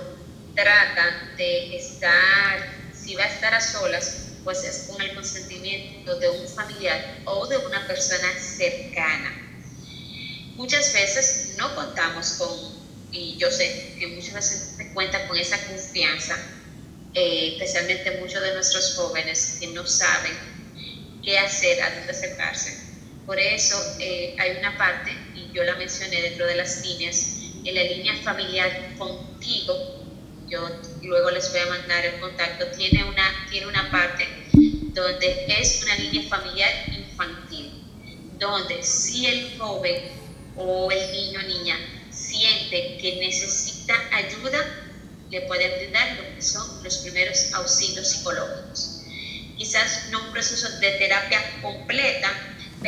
[0.55, 2.59] trata de estar,
[2.93, 7.47] si va a estar a solas, pues es con el consentimiento de un familiar o
[7.47, 9.33] de una persona cercana.
[10.55, 12.77] Muchas veces no contamos con
[13.11, 16.37] y yo sé que muchas veces se cuenta con esa confianza,
[17.13, 20.35] eh, especialmente muchos de nuestros jóvenes que no saben
[21.23, 22.77] qué hacer, a dónde acercarse.
[23.25, 25.11] Por eso eh, hay una parte,
[25.57, 29.73] yo la mencioné dentro de las líneas, en la línea familiar contigo,
[30.47, 30.69] yo
[31.01, 34.27] luego les voy a mandar el contacto, tiene una, tiene una parte
[34.93, 37.71] donde es una línea familiar infantil,
[38.37, 39.95] donde si el joven
[40.55, 41.79] o el niño o niña
[42.11, 44.59] siente que necesita ayuda,
[45.31, 49.01] le pueden brindar lo que son los primeros auxilios psicológicos.
[49.57, 52.31] Quizás no un proceso de terapia completa,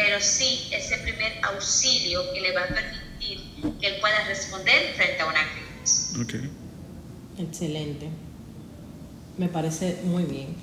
[0.01, 3.39] pero sí ese primer auxilio que le va a permitir
[3.79, 6.15] que él pueda responder frente a una crisis.
[6.21, 6.49] Okay.
[7.37, 8.09] Excelente.
[9.37, 10.55] Me parece muy bien.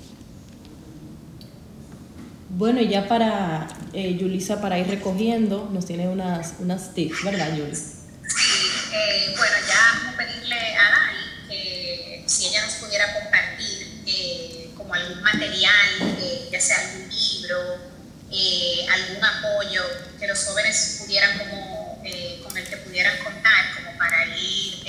[2.49, 7.55] Bueno, y ya para eh, Yulisa, para ir recogiendo, nos tiene unas, unas tips, ¿verdad,
[7.55, 7.97] Yulisa?
[8.93, 14.71] Eh, bueno, ya vamos a pedirle a Dani que si ella nos pudiera compartir eh,
[14.75, 17.96] como algún material, eh, ya sea algún libro,
[18.91, 19.83] algún apoyo
[20.19, 22.01] que los jóvenes pudieran como,
[22.43, 24.83] con el que pudieran contar como para ir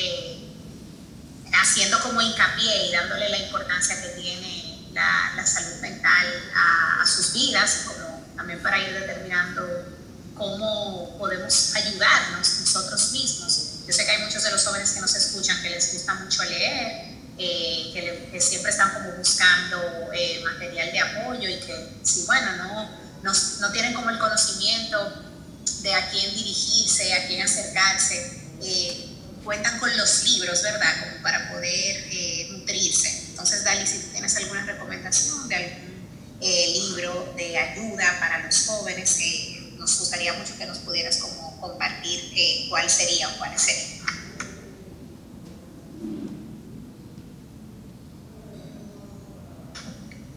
[1.53, 7.07] haciendo como hincapié y dándole la importancia que tiene la, la salud mental a, a
[7.07, 9.99] sus vidas, como también para ir determinando
[10.39, 13.84] cómo podemos ayudarnos nosotros mismos.
[13.86, 16.45] Yo sé que hay muchos de los jóvenes que nos escuchan que les gusta mucho
[16.45, 17.91] leer, eh,
[18.32, 22.89] que, siempre están como buscando eh, material de apoyo y que si, bueno, no,
[23.23, 25.25] no, tienen como el conocimiento
[25.83, 30.95] de a quién dirigirse, a quién acercarse, eh, cuentan con los libros, ¿verdad?
[31.01, 32.09] Como para poder
[32.51, 33.27] nutrirse.
[33.31, 36.09] Entonces, Dali, si tú tienes alguna recomendación de algún
[36.41, 39.19] libro de ayuda para los jóvenes,
[39.79, 43.99] nos gustaría mucho que nos pudieras como compartir eh, cuál sería o cuál sería.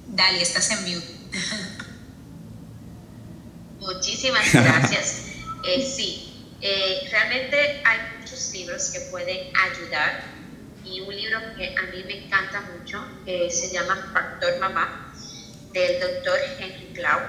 [0.08, 1.08] Dali, estás en mute.
[3.94, 5.18] Muchísimas gracias.
[5.64, 10.24] Eh, sí, eh, realmente hay muchos libros que pueden ayudar
[10.84, 15.14] y un libro que a mí me encanta mucho se llama Factor Mamá
[15.72, 17.22] del doctor Henry Cloud.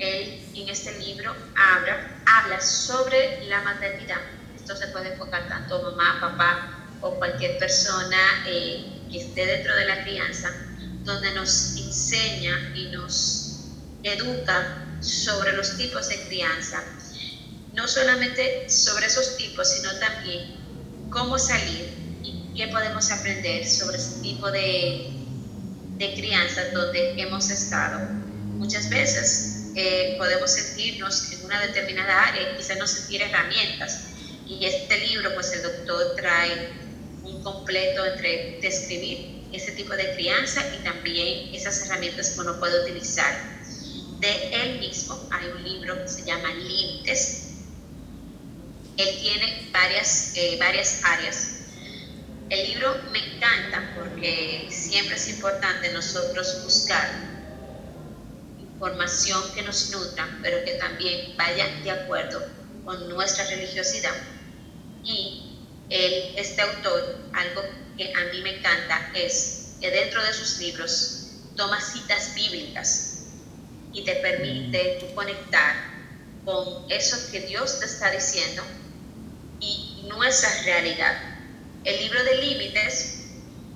[0.00, 4.20] Él en este libro habla habla sobre la maternidad.
[4.56, 9.84] Esto se puede enfocar tanto mamá, papá o cualquier persona eh, que esté dentro de
[9.84, 10.50] la crianza,
[11.04, 13.60] donde nos enseña y nos
[14.02, 16.82] educa sobre los tipos de crianza.
[17.74, 20.56] No solamente sobre esos tipos, sino también
[21.10, 21.92] cómo salir
[22.22, 25.10] y qué podemos aprender sobre ese tipo de,
[25.96, 28.00] de crianza donde hemos estado.
[28.56, 29.58] Muchas veces
[30.16, 34.00] podemos sentirnos en una determinada área y quizás no sentir herramientas.
[34.46, 36.70] Y este libro, pues el doctor trae
[37.22, 42.82] un completo entre describir ese tipo de crianza y también esas herramientas que uno puede
[42.82, 43.57] utilizar.
[44.20, 47.50] De él mismo hay un libro que se llama Límites.
[48.96, 51.54] Él tiene varias, eh, varias áreas
[52.50, 57.08] El libro me encanta porque siempre es importante nosotros buscar
[58.60, 62.44] información que nos nutra, pero que también vaya de acuerdo
[62.84, 64.14] con nuestra religiosidad.
[65.04, 65.58] Y
[65.90, 67.62] el, este autor, algo
[67.96, 73.17] que a mí me encanta, es que dentro de sus libros toma citas bíblicas
[73.92, 75.74] y te permite conectar
[76.44, 78.62] con eso que Dios te está diciendo
[79.60, 81.16] y nuestra realidad.
[81.84, 83.18] El libro de límites,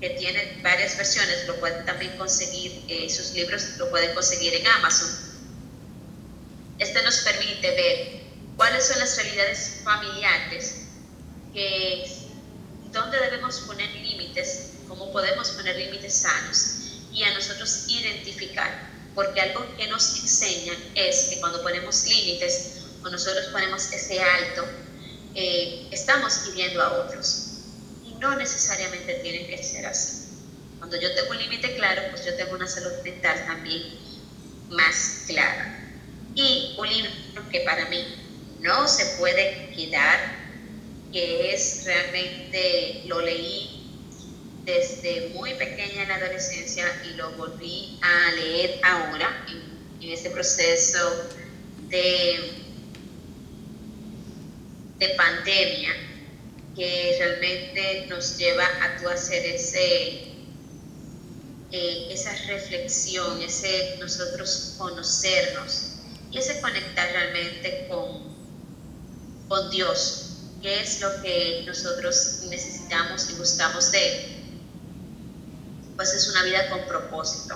[0.01, 4.67] que tiene varias versiones, lo pueden también conseguir, eh, sus libros lo pueden conseguir en
[4.67, 5.09] Amazon.
[6.79, 8.23] Este nos permite ver
[8.57, 10.87] cuáles son las realidades familiares,
[11.55, 12.05] que,
[12.91, 19.65] dónde debemos poner límites, cómo podemos poner límites sanos y a nosotros identificar, porque algo
[19.77, 24.65] que nos enseñan es que cuando ponemos límites o nosotros ponemos ese alto,
[25.35, 27.49] eh, estamos hiriendo a otros.
[28.05, 30.29] Y no necesariamente tiene que ser así.
[30.79, 33.83] Cuando yo tengo un límite claro, pues yo tengo una salud mental también
[34.71, 35.79] más clara.
[36.35, 37.11] Y un libro
[37.51, 38.05] que para mí
[38.61, 40.43] no se puede quedar,
[41.13, 43.82] que es realmente, lo leí
[44.65, 50.99] desde muy pequeña en la adolescencia y lo volví a leer ahora en, este proceso
[51.89, 52.63] de
[55.03, 55.91] de pandemia
[56.77, 60.33] que realmente nos lleva a tú hacer ese,
[61.73, 65.95] eh, esa reflexión, ese nosotros conocernos
[66.31, 68.23] y ese conectar realmente con,
[69.49, 74.32] con Dios, que es lo que nosotros necesitamos y buscamos de Él.
[76.03, 77.55] Pues es una vida con propósito,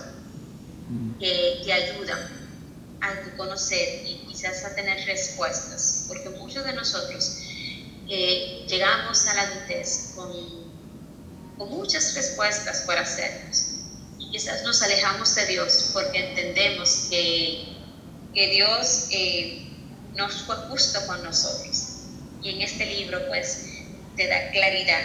[1.19, 2.31] que te ayuda
[3.01, 7.39] a conocer y quizás a tener respuestas, porque muchos de nosotros
[8.09, 10.31] eh, llegamos a la adultez con,
[11.59, 13.81] con muchas respuestas para hacernos.
[14.21, 17.65] Y quizás nos alejamos de Dios porque entendemos que,
[18.33, 19.69] que Dios eh,
[20.15, 22.05] nos fue justo con nosotros.
[22.45, 23.67] Y en este libro pues
[24.15, 25.03] te da claridad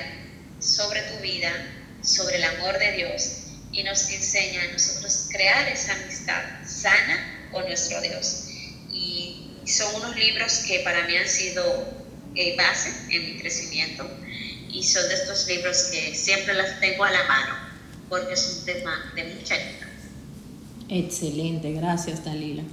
[0.60, 1.52] sobre tu vida,
[2.02, 3.38] sobre el amor de Dios
[3.72, 8.48] y nos enseña a nosotros crear esa amistad sana con nuestro Dios.
[8.92, 11.64] Y son unos libros que para mí han sido
[12.36, 14.10] eh, base en mi crecimiento
[14.70, 17.56] y son de estos libros que siempre las tengo a la mano
[18.10, 19.88] porque es un tema de mucha ayuda.
[20.90, 22.64] Excelente, gracias Dalila.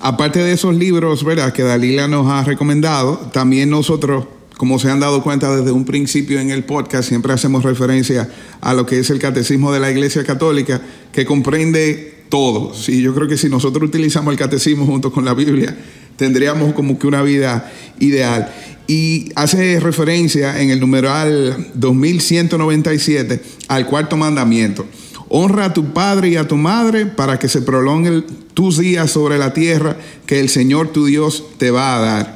[0.00, 1.52] Aparte de esos libros, ¿verdad?
[1.52, 4.26] Que Dalila nos ha recomendado, también nosotros,
[4.56, 8.28] como se han dado cuenta desde un principio en el podcast, siempre hacemos referencia
[8.60, 10.80] a lo que es el catecismo de la Iglesia Católica,
[11.12, 12.74] que comprende todo.
[12.74, 15.76] Sí, yo creo que si nosotros utilizamos el catecismo junto con la Biblia,
[16.16, 18.52] tendríamos como que una vida ideal.
[18.86, 24.86] Y hace referencia en el numeral 2197 al cuarto mandamiento.
[25.28, 29.38] Honra a tu padre y a tu madre para que se prolonguen tus días sobre
[29.38, 29.96] la tierra
[30.26, 32.33] que el Señor tu Dios te va a dar.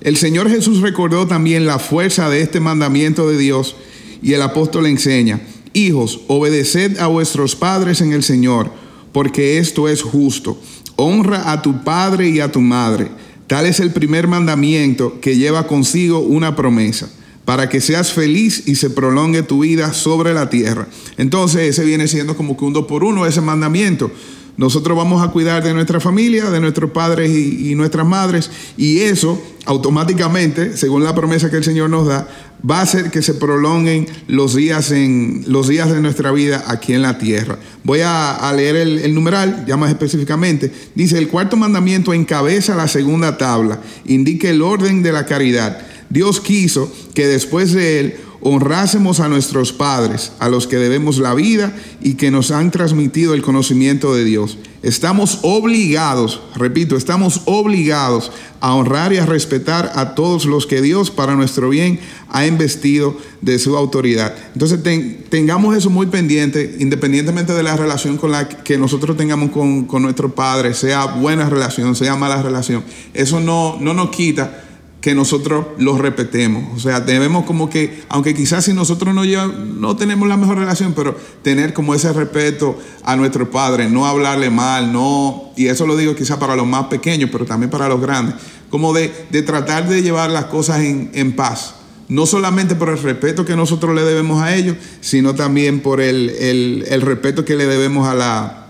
[0.00, 3.76] El Señor Jesús recordó también la fuerza de este mandamiento de Dios
[4.22, 5.40] y el apóstol enseña,
[5.72, 8.70] hijos, obedeced a vuestros padres en el Señor
[9.12, 10.60] porque esto es justo.
[10.96, 13.08] Honra a tu padre y a tu madre.
[13.46, 17.08] Tal es el primer mandamiento que lleva consigo una promesa,
[17.44, 20.86] para que seas feliz y se prolongue tu vida sobre la tierra.
[21.16, 24.10] Entonces ese viene siendo como que un dos por uno ese mandamiento.
[24.58, 29.40] Nosotros vamos a cuidar de nuestra familia, de nuestros padres y, nuestras madres, y eso
[29.64, 32.28] automáticamente, según la promesa que el Señor nos da,
[32.68, 36.92] va a hacer que se prolonguen los días, en, los días de nuestra vida aquí
[36.92, 37.56] en la tierra.
[37.84, 40.72] Voy a, a leer el, el, numeral, ya más específicamente.
[40.96, 45.86] Dice, el cuarto mandamiento encabeza la segunda tabla, indica el orden de la caridad.
[46.10, 51.34] Dios quiso que después de él honrásemos a nuestros padres, a los que debemos la
[51.34, 54.58] vida y que nos han transmitido el conocimiento de Dios.
[54.82, 58.30] Estamos obligados, repito, estamos obligados
[58.60, 63.16] a honrar y a respetar a todos los que Dios para nuestro bien ha investido
[63.40, 64.34] de su autoridad.
[64.52, 69.50] Entonces ten, tengamos eso muy pendiente, independientemente de la relación con la que nosotros tengamos
[69.50, 72.84] con, con nuestro Padre, sea buena relación, sea mala relación.
[73.14, 74.67] Eso no, no nos quita
[75.00, 76.76] que nosotros los repetemos.
[76.76, 80.58] O sea, debemos como que, aunque quizás si nosotros no, lleva, no tenemos la mejor
[80.58, 85.86] relación, pero tener como ese respeto a nuestro Padre, no hablarle mal, no, y eso
[85.86, 88.34] lo digo quizás para los más pequeños, pero también para los grandes,
[88.70, 91.74] como de, de tratar de llevar las cosas en, en paz.
[92.08, 96.30] No solamente por el respeto que nosotros le debemos a ellos, sino también por el,
[96.30, 98.67] el, el respeto que le debemos a la,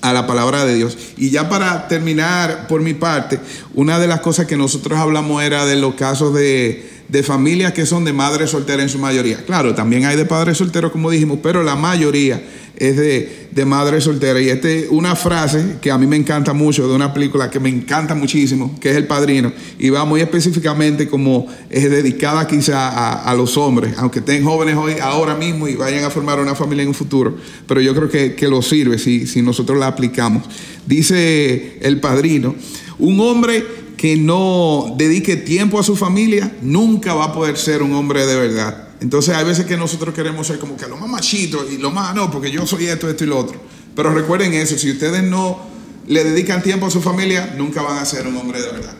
[0.00, 0.96] a la palabra de Dios.
[1.16, 3.40] Y ya para terminar por mi parte,
[3.74, 7.86] una de las cosas que nosotros hablamos era de los casos de, de familias que
[7.86, 9.44] son de madres solteras en su mayoría.
[9.44, 12.42] Claro, también hay de padres solteros, como dijimos, pero la mayoría
[12.76, 14.42] es de, de madres solteras.
[14.42, 17.58] Y esta es una frase que a mí me encanta mucho de una película que
[17.58, 22.88] me encanta muchísimo, que es El Padrino, y va muy específicamente como es dedicada quizá
[22.88, 26.54] a, a los hombres, aunque estén jóvenes hoy, ahora mismo y vayan a formar una
[26.54, 27.36] familia en un futuro,
[27.66, 30.44] pero yo creo que, que lo sirve si, si nosotros la aplicamos.
[30.86, 32.54] Dice El Padrino,
[32.98, 33.64] un hombre
[33.98, 38.36] que no dedique tiempo a su familia nunca va a poder ser un hombre de
[38.36, 38.88] verdad.
[39.00, 42.14] Entonces hay veces que nosotros queremos ser como que lo más machito y lo más,
[42.14, 43.60] no, porque yo soy esto, esto y lo otro.
[43.94, 45.58] Pero recuerden eso, si ustedes no
[46.06, 48.94] le dedican tiempo a su familia, nunca van a ser un hombre de verdad.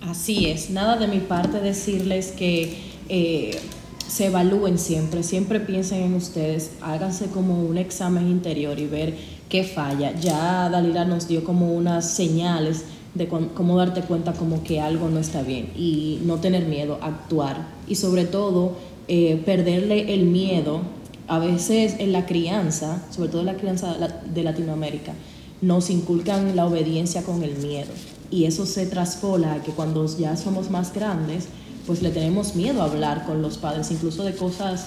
[0.00, 2.78] Así es, nada de mi parte decirles que
[3.10, 3.60] eh,
[4.08, 9.14] se evalúen siempre, siempre piensen en ustedes, háganse como un examen interior y ver
[9.50, 10.18] qué falla.
[10.18, 12.84] Ya Dalila nos dio como unas señales
[13.14, 17.66] de cómo darte cuenta como que algo no está bien y no tener miedo, actuar
[17.88, 18.76] y sobre todo
[19.08, 20.80] eh, perderle el miedo.
[21.26, 23.96] A veces en la crianza, sobre todo en la crianza
[24.34, 25.12] de Latinoamérica,
[25.60, 27.90] nos inculcan la obediencia con el miedo
[28.30, 31.46] y eso se traspola a que cuando ya somos más grandes,
[31.86, 34.86] pues le tenemos miedo a hablar con los padres, incluso de cosas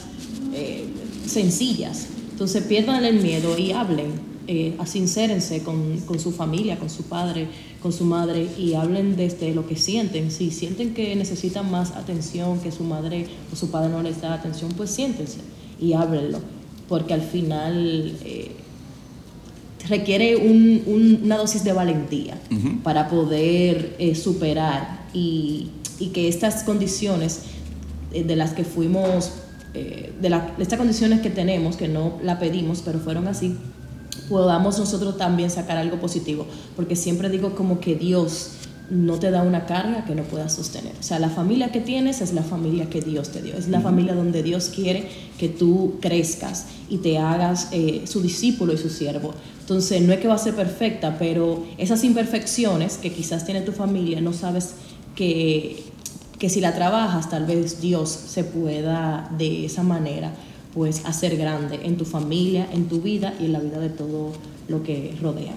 [0.53, 0.85] eh,
[1.27, 2.07] sencillas.
[2.31, 4.75] Entonces pierdan el miedo y hablen, eh,
[5.65, 7.47] con, su familia, con su padre,
[7.83, 10.31] con su madre y hablen desde lo que sienten.
[10.31, 14.33] Si sienten que necesitan más atención, que su madre o su padre no les da
[14.33, 15.39] atención, pues siéntense
[15.79, 16.39] y háblenlo,
[16.87, 18.51] porque al final eh,
[19.89, 22.81] requiere un, un, una dosis de valentía uh -huh.
[22.83, 27.41] para poder eh, superar y, y, que estas condiciones
[28.13, 29.31] eh, de las que fuimos,
[29.73, 33.55] de, la, de estas condiciones que tenemos, que no la pedimos, pero fueron así,
[34.29, 36.45] podamos nosotros también sacar algo positivo,
[36.75, 38.51] porque siempre digo como que Dios
[38.89, 40.93] no te da una carga que no puedas sostener.
[40.99, 43.81] O sea, la familia que tienes es la familia que Dios te dio, es la
[43.81, 45.07] familia donde Dios quiere
[45.37, 49.33] que tú crezcas y te hagas eh, su discípulo y su siervo.
[49.61, 53.71] Entonces, no es que va a ser perfecta, pero esas imperfecciones que quizás tiene tu
[53.71, 54.75] familia, no sabes
[55.15, 55.83] que,
[56.37, 60.33] que si la trabajas, tal vez Dios se pueda de esa manera
[60.73, 64.33] pues hacer grande en tu familia, en tu vida y en la vida de todo
[64.67, 65.55] lo que rodean.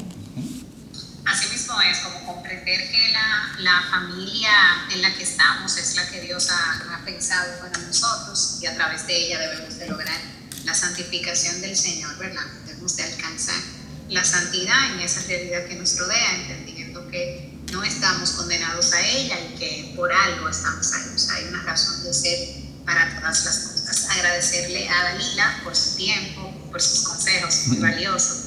[1.25, 4.51] Así mismo es, como comprender que la, la familia
[4.93, 8.75] en la que estamos es la que Dios ha, ha, pensado para nosotros y a
[8.75, 10.19] través de ella debemos de lograr
[10.65, 12.45] la santificación del Señor, ¿verdad?
[12.67, 13.61] Debemos de alcanzar
[14.09, 19.37] la santidad en esa realidad que nos rodea, entendiendo que no estamos condenados a ella
[19.41, 22.39] y que por algo estamos ahí, o sea, hay una razón de ser
[22.85, 28.39] para todas las cosas agradecerle a Dalila por su tiempo, por sus consejos muy valiosos,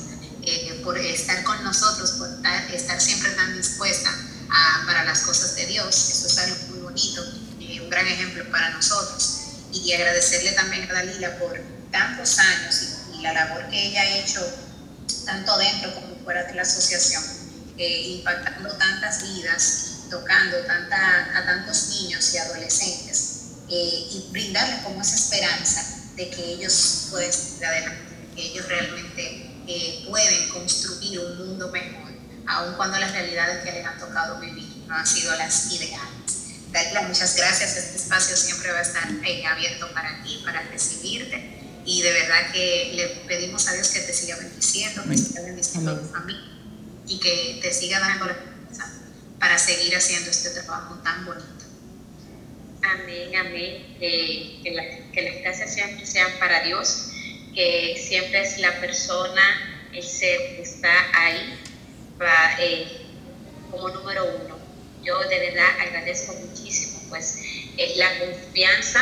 [0.44, 4.10] eh, por estar con nosotros, por estar, estar siempre tan dispuesta
[4.50, 6.10] a, para las cosas de Dios.
[6.10, 7.24] Eso es algo muy bonito,
[7.60, 9.36] eh, un gran ejemplo para nosotros.
[9.72, 11.60] Y agradecerle también a Dalila por
[11.92, 12.82] tantos años
[13.14, 14.42] y, y la labor que ella ha hecho,
[15.26, 17.24] tanto dentro como fuera de la asociación,
[17.78, 23.29] eh, impactando tantas vidas, tocando tanta, a tantos niños y adolescentes
[23.70, 29.52] eh, y brindarles como esa esperanza de que ellos pueden seguir adelante, que ellos realmente
[29.68, 32.12] eh, pueden construir un mundo mejor,
[32.48, 36.20] aun cuando las realidades que les han tocado vivir no han sido las ideales.
[36.72, 37.78] Dalila, muchas gracias.
[37.78, 41.58] Este espacio siempre va a estar eh, abierto para ti, para recibirte.
[41.86, 45.92] Y de verdad que le pedimos a Dios que te siga bendiciendo, que siga bendiciendo
[45.92, 46.44] a tu familia
[47.08, 48.92] y que te siga dando la fuerza
[49.40, 51.66] para seguir haciendo este trabajo tan bonito.
[52.92, 53.86] Amén, amén.
[54.02, 57.12] Eh, que, la, que las gracias siempre sean para Dios,
[57.54, 61.60] que siempre es la persona, el ser que está ahí
[62.60, 62.88] eh,
[63.70, 64.58] como número uno.
[65.04, 67.38] Yo de verdad agradezco muchísimo pues
[67.78, 69.00] eh, la confianza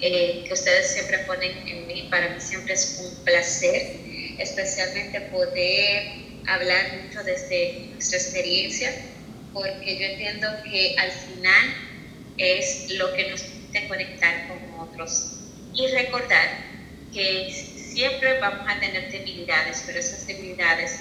[0.00, 2.08] que ustedes siempre ponen en mí.
[2.10, 3.96] Para mí siempre es un placer,
[4.38, 6.14] especialmente poder
[6.48, 8.92] hablar mucho desde nuestra experiencia,
[9.52, 11.89] porque yo entiendo que al final
[12.40, 15.36] es lo que nos permite conectar con otros
[15.74, 16.48] y recordar
[17.12, 17.50] que
[17.92, 21.00] siempre vamos a tener debilidades, pero esas debilidades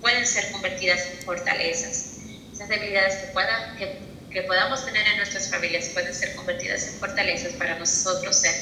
[0.00, 2.18] pueden ser convertidas en fortalezas.
[2.52, 3.98] Esas debilidades que, puedan, que,
[4.30, 8.54] que podamos tener en nuestras familias pueden ser convertidas en fortalezas para nosotros ser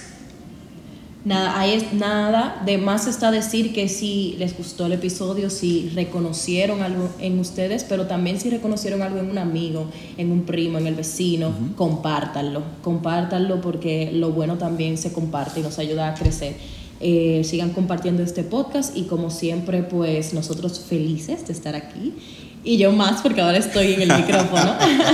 [1.29, 5.91] Nada, ahí es, nada, de más está decir que si les gustó el episodio, si
[5.93, 9.85] reconocieron algo en ustedes, pero también si reconocieron algo en un amigo,
[10.17, 15.63] en un primo, en el vecino, compártanlo, compártanlo porque lo bueno también se comparte y
[15.63, 16.55] nos ayuda a crecer.
[16.99, 22.15] Eh, sigan compartiendo este podcast y como siempre, pues nosotros felices de estar aquí
[22.63, 24.73] y yo más porque ahora estoy en el micrófono.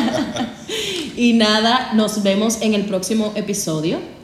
[1.18, 4.15] y nada, nos vemos en el próximo episodio.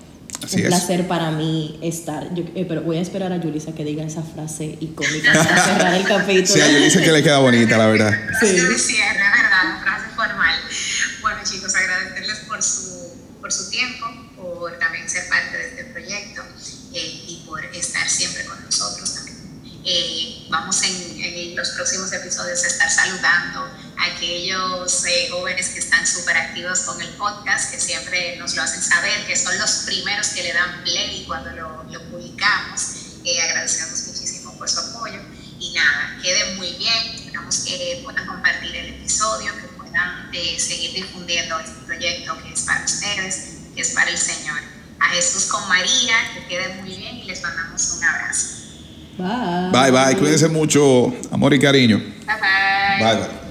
[0.41, 2.27] Un placer para mí estar.
[2.35, 6.03] Eh, pero voy a esperar a Yulisa que diga esa frase icónica para cerrar el
[6.03, 6.47] capítulo.
[6.47, 8.11] Sí, a Yulisa que le queda bonita, la verdad.
[8.39, 9.81] Sí, cierre, ¿verdad?
[9.83, 10.59] Frase formal.
[11.21, 16.41] Bueno, chicos, agradecerles por su, por su tiempo, por también ser parte de este proyecto
[16.93, 19.37] eh, y por estar siempre con nosotros también.
[19.83, 23.67] Eh, vamos en, en, los próximos episodios a estar saludando
[24.01, 28.81] aquellos eh, jóvenes que están súper activos con el podcast, que siempre nos lo hacen
[28.81, 32.81] saber, que son los primeros que le dan play cuando lo, lo publicamos.
[33.23, 35.19] Eh, agradecemos muchísimo por su apoyo.
[35.59, 41.59] Y nada, queden muy bien, esperamos que puedan compartir el episodio, que puedan seguir difundiendo
[41.59, 44.59] este proyecto que es para ustedes, que es para el Señor.
[44.99, 48.47] A Jesús con María, que queden muy bien y les mandamos un abrazo.
[49.17, 49.71] Bye.
[49.71, 50.17] Bye, bye.
[50.17, 51.13] Cuídense mucho.
[51.31, 51.97] Amor y cariño.
[51.97, 53.05] Bye, bye.
[53.05, 53.50] Bye, bye.